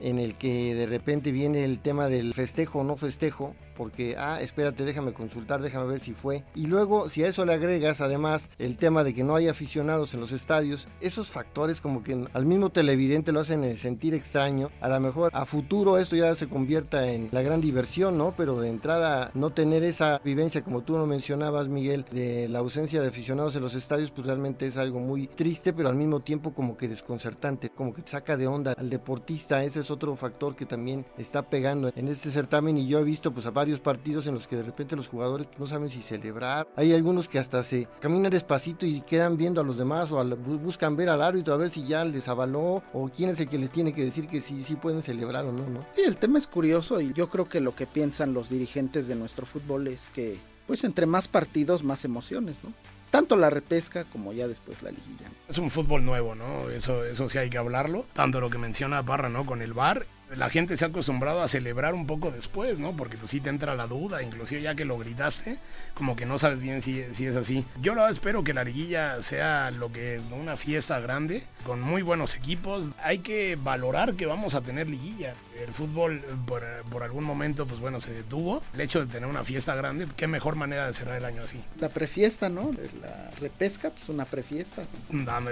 en 0.00 0.18
el 0.18 0.34
que 0.34 0.74
de 0.74 0.86
repente 0.86 1.30
viene 1.30 1.64
el 1.64 1.78
tema 1.78 2.08
del 2.08 2.34
festejo 2.34 2.80
o 2.80 2.84
no 2.84 2.96
festejo 2.96 3.54
porque, 3.76 4.16
ah, 4.18 4.40
espérate, 4.40 4.84
déjame 4.84 5.12
consultar, 5.12 5.62
déjame 5.62 5.86
ver 5.86 6.00
si 6.00 6.14
fue. 6.14 6.44
Y 6.54 6.66
luego, 6.66 7.10
si 7.10 7.22
a 7.22 7.28
eso 7.28 7.44
le 7.44 7.54
agregas 7.54 8.00
además 8.00 8.48
el 8.58 8.76
tema 8.76 9.04
de 9.04 9.14
que 9.14 9.24
no 9.24 9.36
hay 9.36 9.48
aficionados 9.48 10.14
en 10.14 10.20
los 10.20 10.32
estadios, 10.32 10.88
esos 11.00 11.30
factores 11.30 11.80
como 11.80 12.02
que 12.02 12.26
al 12.32 12.46
mismo 12.46 12.70
televidente 12.70 13.32
lo 13.32 13.40
hacen 13.40 13.64
eh, 13.64 13.76
sentir 13.76 14.14
extraño. 14.14 14.70
A 14.80 14.88
lo 14.88 14.98
mejor 15.00 15.30
a 15.32 15.46
futuro 15.46 15.98
esto 15.98 16.16
ya 16.16 16.34
se 16.34 16.48
convierta 16.48 17.10
en 17.12 17.28
la 17.32 17.42
gran 17.42 17.60
diversión, 17.60 18.18
¿no? 18.18 18.34
Pero 18.36 18.60
de 18.60 18.68
entrada 18.68 19.30
no 19.34 19.50
tener 19.50 19.84
esa 19.84 20.20
vivencia, 20.24 20.62
como 20.62 20.82
tú 20.82 20.94
lo 20.94 21.06
mencionabas, 21.06 21.68
Miguel, 21.68 22.04
de 22.10 22.48
la 22.48 22.60
ausencia 22.60 23.00
de 23.00 23.08
aficionados 23.08 23.56
en 23.56 23.62
los 23.62 23.74
estadios, 23.74 24.10
pues 24.10 24.26
realmente 24.26 24.66
es 24.66 24.76
algo 24.76 25.00
muy 25.00 25.26
triste, 25.26 25.72
pero 25.72 25.88
al 25.88 25.96
mismo 25.96 26.20
tiempo 26.20 26.54
como 26.54 26.76
que 26.76 26.88
desconcertante, 26.88 27.70
como 27.70 27.92
que 27.92 28.02
saca 28.02 28.36
de 28.36 28.46
onda 28.46 28.74
al 28.76 28.90
deportista. 28.90 29.62
Ese 29.64 29.80
es 29.80 29.90
otro 29.90 30.14
factor 30.16 30.56
que 30.56 30.66
también 30.66 31.04
está 31.18 31.42
pegando 31.42 31.92
en 31.94 32.08
este 32.08 32.30
certamen 32.30 32.78
y 32.78 32.86
yo 32.86 32.98
he 32.98 33.04
visto 33.04 33.32
pues 33.32 33.46
varios 33.66 33.80
partidos 33.80 34.28
en 34.28 34.34
los 34.34 34.46
que 34.46 34.54
de 34.54 34.62
repente 34.62 34.94
los 34.94 35.08
jugadores 35.08 35.48
no 35.58 35.66
saben 35.66 35.90
si 35.90 36.00
celebrar. 36.00 36.68
Hay 36.76 36.94
algunos 36.94 37.26
que 37.26 37.40
hasta 37.40 37.64
se 37.64 37.88
caminan 37.98 38.30
despacito 38.30 38.86
y 38.86 39.00
quedan 39.00 39.36
viendo 39.36 39.60
a 39.60 39.64
los 39.64 39.76
demás 39.76 40.12
o 40.12 40.24
buscan 40.24 40.94
ver 40.94 41.08
al 41.08 41.20
árbitro 41.20 41.52
a 41.52 41.56
ver 41.56 41.70
si 41.70 41.84
ya 41.84 42.04
les 42.04 42.28
avaló 42.28 42.84
o 42.92 43.08
quién 43.08 43.30
es 43.30 43.40
el 43.40 43.48
que 43.48 43.58
les 43.58 43.72
tiene 43.72 43.92
que 43.92 44.04
decir 44.04 44.28
que 44.28 44.40
sí, 44.40 44.62
sí 44.62 44.76
pueden 44.76 45.02
celebrar 45.02 45.46
o 45.46 45.50
no, 45.50 45.68
¿no? 45.68 45.84
Sí, 45.96 46.02
el 46.02 46.16
tema 46.16 46.38
es 46.38 46.46
curioso 46.46 47.00
y 47.00 47.12
yo 47.12 47.28
creo 47.28 47.48
que 47.48 47.60
lo 47.60 47.74
que 47.74 47.86
piensan 47.86 48.34
los 48.34 48.48
dirigentes 48.48 49.08
de 49.08 49.16
nuestro 49.16 49.46
fútbol 49.46 49.88
es 49.88 50.10
que 50.14 50.38
pues 50.68 50.84
entre 50.84 51.06
más 51.06 51.26
partidos 51.26 51.82
más 51.82 52.04
emociones, 52.04 52.62
¿no? 52.62 52.72
tanto 53.10 53.34
la 53.36 53.50
repesca 53.50 54.04
como 54.04 54.32
ya 54.32 54.46
después 54.46 54.82
la 54.82 54.90
liguilla. 54.90 55.28
Es 55.48 55.58
un 55.58 55.70
fútbol 55.70 56.04
nuevo, 56.04 56.34
¿no? 56.34 56.68
Eso, 56.70 57.04
eso 57.04 57.28
sí 57.28 57.38
hay 57.38 57.50
que 57.50 57.58
hablarlo. 57.58 58.04
Tanto 58.12 58.40
lo 58.40 58.50
que 58.50 58.58
menciona 58.58 59.02
Barra, 59.02 59.28
¿no? 59.28 59.46
Con 59.46 59.62
el 59.62 59.72
bar 59.72 60.06
la 60.34 60.50
gente 60.50 60.76
se 60.76 60.84
ha 60.84 60.88
acostumbrado 60.88 61.42
a 61.42 61.48
celebrar 61.48 61.94
un 61.94 62.06
poco 62.06 62.30
después, 62.30 62.78
¿no? 62.78 62.92
Porque 62.92 63.16
pues 63.16 63.30
sí 63.30 63.40
te 63.40 63.50
entra 63.50 63.74
la 63.74 63.86
duda, 63.86 64.22
inclusive 64.22 64.62
ya 64.62 64.74
que 64.74 64.84
lo 64.84 64.98
gritaste, 64.98 65.58
como 65.94 66.16
que 66.16 66.26
no 66.26 66.38
sabes 66.38 66.62
bien 66.62 66.82
si, 66.82 67.04
si 67.14 67.26
es 67.26 67.36
así. 67.36 67.64
Yo 67.80 67.94
la 67.94 68.10
espero 68.10 68.42
que 68.42 68.54
la 68.54 68.64
liguilla 68.64 69.22
sea 69.22 69.70
lo 69.70 69.92
que 69.92 70.20
una 70.32 70.56
fiesta 70.56 70.98
grande, 71.00 71.44
con 71.64 71.80
muy 71.80 72.02
buenos 72.02 72.34
equipos. 72.34 72.86
Hay 73.02 73.20
que 73.20 73.56
valorar 73.56 74.14
que 74.14 74.26
vamos 74.26 74.54
a 74.54 74.62
tener 74.62 74.88
liguilla. 74.88 75.34
El 75.64 75.72
fútbol 75.72 76.22
por, 76.46 76.64
por 76.90 77.02
algún 77.02 77.24
momento, 77.24 77.66
pues 77.66 77.80
bueno, 77.80 78.00
se 78.00 78.12
detuvo. 78.12 78.62
El 78.74 78.80
hecho 78.80 79.04
de 79.04 79.12
tener 79.12 79.28
una 79.28 79.44
fiesta 79.44 79.74
grande, 79.74 80.06
qué 80.16 80.26
mejor 80.26 80.56
manera 80.56 80.86
de 80.86 80.94
cerrar 80.94 81.18
el 81.18 81.24
año 81.24 81.42
así. 81.42 81.62
La 81.80 81.88
prefiesta, 81.88 82.48
¿no? 82.48 82.70
La 83.00 83.30
repesca, 83.40 83.90
pues 83.90 84.08
una 84.08 84.24
prefiesta. 84.24 84.82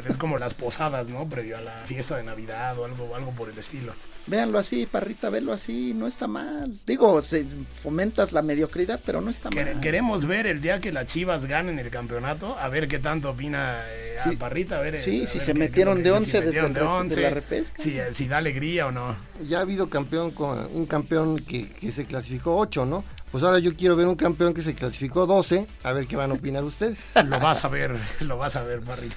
Es 0.09 0.17
como 0.17 0.39
las 0.39 0.55
posadas, 0.55 1.07
¿no? 1.09 1.29
Previo 1.29 1.59
a 1.59 1.61
la 1.61 1.77
fiesta 1.87 2.17
de 2.17 2.25
Navidad 2.25 2.79
o 2.79 2.85
algo, 2.85 3.15
algo 3.15 3.31
por 3.33 3.49
el 3.49 3.59
estilo. 3.59 3.93
Véanlo 4.27 4.59
así, 4.59 4.87
Parrita, 4.87 5.29
velo 5.29 5.53
así, 5.53 5.93
no 5.95 6.07
está 6.07 6.27
mal. 6.27 6.73
Digo, 6.87 7.21
se, 7.21 7.45
fomentas 7.45 8.33
la 8.33 8.41
mediocridad, 8.41 8.99
pero 9.05 9.21
no 9.21 9.31
está 9.31 9.51
mal. 9.51 9.81
Queremos 9.83 10.27
ver 10.27 10.47
el 10.47 10.63
día 10.63 10.81
que 10.81 10.93
las 10.93 11.07
Chivas 11.07 11.45
ganen 11.45 11.79
el 11.79 11.91
campeonato, 11.91 12.57
a 12.59 12.69
ver 12.69 12.89
qué 12.89 12.99
tanto 12.99 13.31
opina 13.31 13.83
eh, 13.91 14.17
a. 14.25 14.31
Parrita. 14.39 14.79
A 14.79 14.81
ver, 14.81 14.99
Sí, 15.01 15.25
a 15.25 15.27
si 15.27 15.39
ver 15.39 15.47
se 15.47 15.53
qué- 15.53 15.59
metieron 15.59 15.97
qué 15.99 16.03
de 16.05 16.09
dice, 16.09 16.17
11 16.19 16.31
si 16.31 16.37
desde 16.39 16.63
metieron 16.63 16.67
el 16.69 16.75
de 16.75 16.81
re- 16.81 16.87
de 16.87 16.93
11, 16.93 17.21
la 17.21 17.31
repesca. 17.31 17.83
Si, 17.83 17.97
si 18.15 18.29
da 18.29 18.39
alegría 18.39 18.87
o 18.87 18.93
no. 18.93 19.15
Ya 19.47 19.59
ha 19.59 19.61
habido 19.61 19.91
campeón 19.91 20.31
con 20.31 20.59
un 20.73 20.87
campeón 20.87 21.37
que, 21.39 21.69
que 21.69 21.93
se 21.93 22.07
clasificó 22.07 22.57
8, 22.57 22.87
¿no? 22.87 23.05
Pues 23.31 23.45
ahora 23.45 23.59
yo 23.59 23.75
quiero 23.77 23.95
ver 23.97 24.07
un 24.07 24.15
campeón 24.17 24.55
que 24.55 24.63
se 24.63 24.75
clasificó 24.75 25.27
12, 25.27 25.67
a 25.83 25.93
ver 25.93 26.07
qué 26.07 26.17
van 26.17 26.31
a 26.31 26.35
opinar 26.35 26.65
ustedes. 26.65 26.99
Lo 27.27 27.41
vas 27.41 27.65
a 27.65 27.69
ver, 27.69 27.97
lo 28.21 28.39
vas 28.39 28.57
a 28.57 28.63
ver, 28.63 28.81
Parrita. 28.81 29.17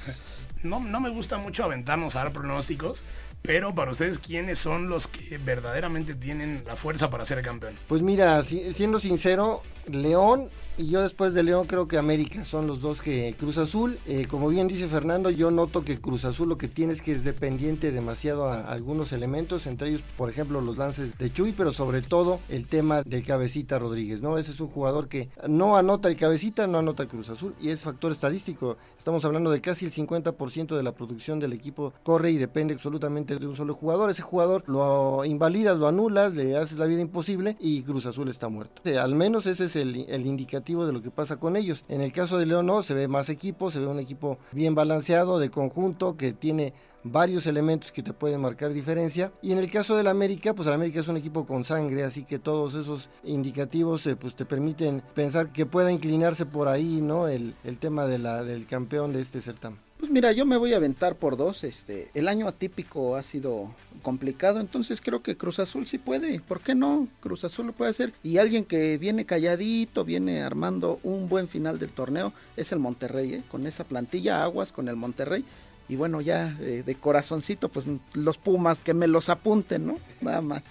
No, 0.64 0.80
no 0.80 1.00
me 1.00 1.10
gusta 1.12 1.38
mucho 1.38 1.64
aventarnos 1.64 2.16
a 2.16 2.20
dar 2.24 2.34
pronósticos, 2.34 3.04
pero 3.42 3.74
para 3.74 3.92
ustedes, 3.92 4.20
¿quiénes 4.20 4.60
son 4.60 4.90
los 4.90 5.08
que 5.08 5.38
verdaderamente 5.38 6.16
tienen 6.16 6.64
la 6.66 6.76
fuerza 6.76 7.10
para 7.10 7.26
ser 7.26 7.42
campeón? 7.42 7.74
Pues 7.88 8.02
mira, 8.02 8.42
si- 8.44 8.74
siendo 8.74 9.00
sincero, 9.00 9.62
León 9.88 10.50
y 10.78 10.88
yo 10.88 11.02
después 11.02 11.34
de 11.34 11.42
León 11.42 11.66
creo 11.66 11.88
que 11.88 11.98
América 11.98 12.46
son 12.46 12.68
los 12.68 12.82
dos 12.82 13.02
que 13.02 13.36
Cruz 13.38 13.58
Azul. 13.58 13.98
eh, 14.06 14.28
como 14.30 14.48
bien 14.50 14.68
dice 14.68 14.88
Fernando, 14.88 15.32
yo 15.32 15.50
noto 15.50 15.84
que 15.84 16.00
Cruz 16.00 16.24
Azul 16.24 16.50
lo 16.50 16.58
que 16.58 16.68
tiene 16.68 16.94
es 16.94 17.02
que 17.02 17.14
es 17.14 17.24
dependiente 17.24 17.92
demasiado 17.92 18.48
a 18.48 18.72
algunos 18.72 19.12
elementos, 19.12 19.66
entre 19.66 19.90
ellos, 19.90 20.02
por 20.18 20.30
ejemplo, 20.30 20.62
los 20.62 20.78
lances 20.78 21.18
de 21.18 21.34
Chuy, 21.34 21.54
pero 21.54 21.74
sobre 21.74 22.04
todo 22.04 22.40
el 22.50 22.68
tema 22.68 23.02
del 23.02 23.26
cabecita 23.26 23.80
Rodríguez, 23.80 24.22
¿no? 24.22 24.38
Ese 24.38 24.52
es 24.52 24.60
un 24.60 24.68
jugador 24.68 25.08
que 25.08 25.30
no 25.48 25.78
anota 25.78 26.10
el 26.10 26.16
cabecita, 26.16 26.68
no 26.68 26.78
anota 26.78 27.04
el 27.04 27.10
Cruz 27.10 27.30
Azul 27.30 27.56
y 27.60 27.70
es 27.70 27.82
factor 27.82 28.12
estadístico. 28.12 28.78
Estamos 29.00 29.26
hablando 29.26 29.50
de 29.50 29.62
casi 29.62 29.86
el 29.86 29.92
50% 29.92 30.76
de 30.76 30.84
la 30.84 30.92
producción 30.92 31.40
del 31.40 31.54
equipo 31.54 31.94
corre 32.04 32.32
y 32.32 32.38
depende 32.38 32.76
absolutamente 32.76 33.38
de 33.38 33.48
un 33.48 33.56
solo 33.56 33.74
jugador. 33.74 34.10
Ese 34.10 34.22
jugador 34.22 34.64
lo 34.68 35.26
invalidas, 35.26 35.78
lo 35.78 35.88
anulas, 35.88 36.34
le 36.34 36.56
haces 36.56 36.78
la 36.78 36.86
vida 36.86 37.02
imposible 37.02 37.58
y 37.60 37.82
Cruz 37.82 38.06
Azul 38.06 38.30
está 38.30 38.50
muerto. 38.50 38.82
Eh, 38.86 38.98
al 39.00 39.16
menos 39.16 39.46
ese 39.48 39.66
es 39.66 39.76
el, 39.76 40.06
el 40.10 40.26
indicativo 40.26 40.67
de 40.76 40.94
lo 40.94 41.02
que 41.02 41.12
pasa 41.12 41.38
con 41.38 41.56
ellos. 41.56 41.84
En 41.88 42.02
el 42.02 42.12
caso 42.12 42.38
de 42.38 42.46
León 42.46 42.66
no, 42.66 42.84
se 42.84 42.94
ve 42.94 43.08
más 43.08 43.30
equipo, 43.30 43.72
se 43.72 43.80
ve 43.80 43.88
un 43.88 44.00
equipo 44.00 44.38
bien 44.52 44.76
balanceado, 44.76 45.40
de 45.40 45.50
conjunto, 45.50 46.18
que 46.18 46.34
tiene 46.34 46.74
varios 47.04 47.46
elementos 47.46 47.92
que 47.92 48.04
te 48.04 48.14
pueden 48.14 48.42
marcar 48.42 48.74
diferencia. 48.74 49.32
Y 49.42 49.52
en 49.52 49.60
el 49.60 49.72
caso 49.72 49.96
del 49.96 50.08
América, 50.08 50.54
pues 50.54 50.68
el 50.68 50.74
América 50.74 51.00
es 51.00 51.08
un 51.08 51.18
equipo 51.18 51.46
con 51.46 51.64
sangre, 51.64 52.04
así 52.04 52.24
que 52.24 52.40
todos 52.40 52.76
esos 52.76 53.10
indicativos 53.24 54.06
eh, 54.08 54.16
pues 54.16 54.36
te 54.36 54.46
permiten 54.46 55.02
pensar 55.16 55.52
que 55.52 55.66
pueda 55.66 55.92
inclinarse 55.92 56.46
por 56.46 56.68
ahí, 56.68 57.00
¿no? 57.02 57.28
El, 57.28 57.54
tema 57.80 58.08
del 58.08 58.66
campeón 58.68 59.14
de 59.14 59.22
este 59.22 59.40
certamen. 59.40 59.80
Pues 60.00 60.12
mira, 60.12 60.32
yo 60.32 60.46
me 60.46 60.58
voy 60.58 60.74
a 60.74 60.78
aventar 60.78 61.16
por 61.16 61.38
dos. 61.38 61.64
Este, 61.64 62.10
el 62.14 62.28
año 62.28 62.48
atípico 62.48 63.16
ha 63.16 63.24
sido 63.24 63.68
complicado, 64.02 64.60
entonces 64.60 65.02
creo 65.02 65.22
que 65.22 65.38
Cruz 65.38 65.60
Azul 65.60 65.88
sí 65.88 65.98
puede. 65.98 66.40
¿Por 66.40 66.62
qué 66.62 66.76
no? 66.76 67.08
Cruz 67.20 67.44
Azul 67.44 67.68
lo 67.68 67.74
puede 67.74 67.92
hacer. 67.92 68.14
Y 68.24 68.38
alguien 68.38 68.66
que 68.66 68.98
viene 68.98 69.26
calladito, 69.26 70.04
viene 70.06 70.42
armando 70.42 71.00
un 71.04 71.28
buen 71.30 71.48
final 71.48 71.80
del 71.80 71.90
torneo, 71.90 72.34
es 72.56 72.72
el 72.72 72.80
Monterrey, 72.80 73.34
¿eh? 73.36 73.44
Con 73.50 73.68
esa 73.68 73.84
plantilla, 73.84 74.44
aguas 74.44 74.72
con 74.72 74.88
el 74.88 74.96
Monterrey. 74.96 75.46
Y 75.90 75.96
bueno, 75.96 76.22
ya 76.22 76.58
eh, 76.60 76.84
de 76.86 76.96
corazoncito, 76.96 77.70
pues 77.70 77.86
los 78.14 78.38
Pumas 78.38 78.80
que 78.80 78.94
me 78.94 79.08
los 79.08 79.30
apunten, 79.30 79.88
¿no? 79.88 79.98
Nada 80.22 80.42
más. 80.42 80.64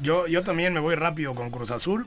Yo, 0.00 0.28
yo 0.28 0.44
también 0.44 0.72
me 0.72 0.78
voy 0.78 0.94
rápido 0.94 1.34
con 1.34 1.50
Cruz 1.50 1.72
Azul, 1.72 2.06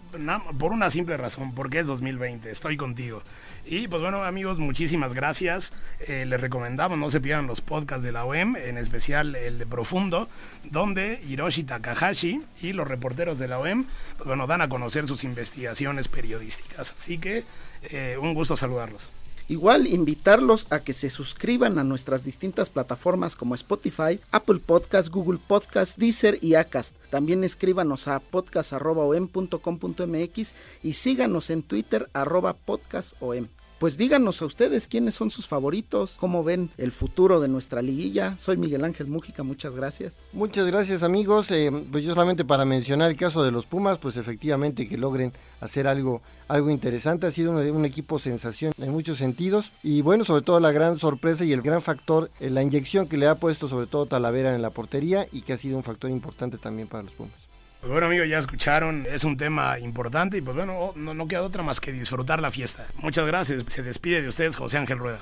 por 0.57 0.71
una 0.71 0.89
simple 0.89 1.17
razón, 1.17 1.53
porque 1.53 1.79
es 1.79 1.87
2020, 1.87 2.49
estoy 2.49 2.77
contigo. 2.77 3.21
Y 3.65 3.89
pues 3.89 4.01
bueno, 4.01 4.23
amigos, 4.23 4.59
muchísimas 4.59 5.13
gracias. 5.13 5.73
Eh, 6.07 6.25
les 6.25 6.39
recomendamos, 6.39 6.97
no 6.97 7.11
se 7.11 7.19
pierdan 7.19 7.47
los 7.47 7.59
podcasts 7.59 8.03
de 8.03 8.13
la 8.13 8.23
OEM, 8.23 8.55
en 8.55 8.77
especial 8.77 9.35
el 9.35 9.59
de 9.59 9.65
Profundo, 9.65 10.29
donde 10.63 11.21
Hiroshi 11.27 11.63
Takahashi 11.63 12.41
y 12.61 12.71
los 12.71 12.87
reporteros 12.87 13.37
de 13.37 13.49
la 13.49 13.59
OEM, 13.59 13.85
pues 14.15 14.27
bueno, 14.27 14.47
dan 14.47 14.61
a 14.61 14.69
conocer 14.69 15.05
sus 15.05 15.25
investigaciones 15.25 16.07
periodísticas. 16.07 16.95
Así 16.97 17.17
que 17.17 17.43
eh, 17.89 18.17
un 18.21 18.33
gusto 18.33 18.55
saludarlos. 18.55 19.09
Igual 19.51 19.85
invitarlos 19.85 20.65
a 20.69 20.79
que 20.79 20.93
se 20.93 21.09
suscriban 21.09 21.77
a 21.77 21.83
nuestras 21.83 22.23
distintas 22.23 22.69
plataformas 22.69 23.35
como 23.35 23.53
Spotify, 23.53 24.17
Apple 24.31 24.59
Podcast, 24.65 25.09
Google 25.09 25.39
Podcast, 25.45 25.97
Deezer 25.97 26.39
y 26.41 26.55
Acast. 26.55 26.95
También 27.09 27.43
escríbanos 27.43 28.07
a 28.07 28.21
podcast.om.com.mx 28.21 30.53
y 30.83 30.93
síganos 30.93 31.49
en 31.49 31.63
Twitter 31.63 32.07
arroba 32.13 32.53
podcastom. 32.53 33.49
Pues 33.81 33.97
díganos 33.97 34.39
a 34.43 34.45
ustedes 34.45 34.87
quiénes 34.87 35.15
son 35.15 35.31
sus 35.31 35.47
favoritos, 35.47 36.15
cómo 36.19 36.43
ven 36.43 36.69
el 36.77 36.91
futuro 36.91 37.39
de 37.39 37.47
nuestra 37.47 37.81
liguilla. 37.81 38.37
Soy 38.37 38.55
Miguel 38.55 38.85
Ángel 38.85 39.07
Mújica, 39.07 39.41
muchas 39.41 39.73
gracias. 39.73 40.21
Muchas 40.33 40.67
gracias 40.67 41.01
amigos. 41.01 41.49
Eh, 41.49 41.71
pues 41.91 42.03
yo 42.03 42.13
solamente 42.13 42.45
para 42.45 42.63
mencionar 42.63 43.09
el 43.09 43.17
caso 43.17 43.41
de 43.41 43.49
los 43.49 43.65
Pumas, 43.65 43.97
pues 43.97 44.17
efectivamente 44.17 44.87
que 44.87 44.99
logren 44.99 45.33
hacer 45.61 45.87
algo, 45.87 46.21
algo 46.47 46.69
interesante. 46.69 47.25
Ha 47.25 47.31
sido 47.31 47.53
un, 47.53 47.83
equipo 47.83 48.19
sensación 48.19 48.71
en 48.77 48.91
muchos 48.91 49.17
sentidos. 49.17 49.71
Y 49.81 50.03
bueno, 50.03 50.25
sobre 50.25 50.43
todo 50.43 50.59
la 50.59 50.71
gran 50.71 50.99
sorpresa 50.99 51.43
y 51.43 51.51
el 51.51 51.63
gran 51.63 51.81
factor, 51.81 52.29
eh, 52.39 52.51
la 52.51 52.61
inyección 52.61 53.07
que 53.07 53.17
le 53.17 53.25
ha 53.25 53.33
puesto 53.33 53.67
sobre 53.67 53.87
todo 53.87 54.05
Talavera 54.05 54.53
en 54.53 54.61
la 54.61 54.69
portería 54.69 55.25
y 55.31 55.41
que 55.41 55.53
ha 55.53 55.57
sido 55.57 55.75
un 55.75 55.83
factor 55.83 56.11
importante 56.11 56.59
también 56.59 56.87
para 56.87 57.01
los 57.01 57.13
Pumas. 57.13 57.40
Pues 57.81 57.91
bueno 57.91 58.05
amigos, 58.05 58.29
ya 58.29 58.37
escucharon, 58.37 59.07
es 59.11 59.23
un 59.23 59.37
tema 59.37 59.79
importante 59.79 60.37
y 60.37 60.41
pues 60.41 60.55
bueno, 60.55 60.77
oh, 60.77 60.93
no, 60.95 61.15
no 61.15 61.27
queda 61.27 61.41
otra 61.41 61.63
más 61.63 61.81
que 61.81 61.91
disfrutar 61.91 62.39
la 62.39 62.51
fiesta. 62.51 62.85
Muchas 63.01 63.25
gracias, 63.25 63.63
se 63.69 63.81
despide 63.81 64.21
de 64.21 64.29
ustedes 64.29 64.55
José 64.55 64.77
Ángel 64.77 64.99
Rueda. 64.99 65.21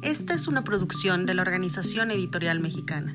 Esta 0.00 0.32
es 0.32 0.48
una 0.48 0.64
producción 0.64 1.26
de 1.26 1.34
la 1.34 1.42
Organización 1.42 2.10
Editorial 2.12 2.60
Mexicana. 2.60 3.14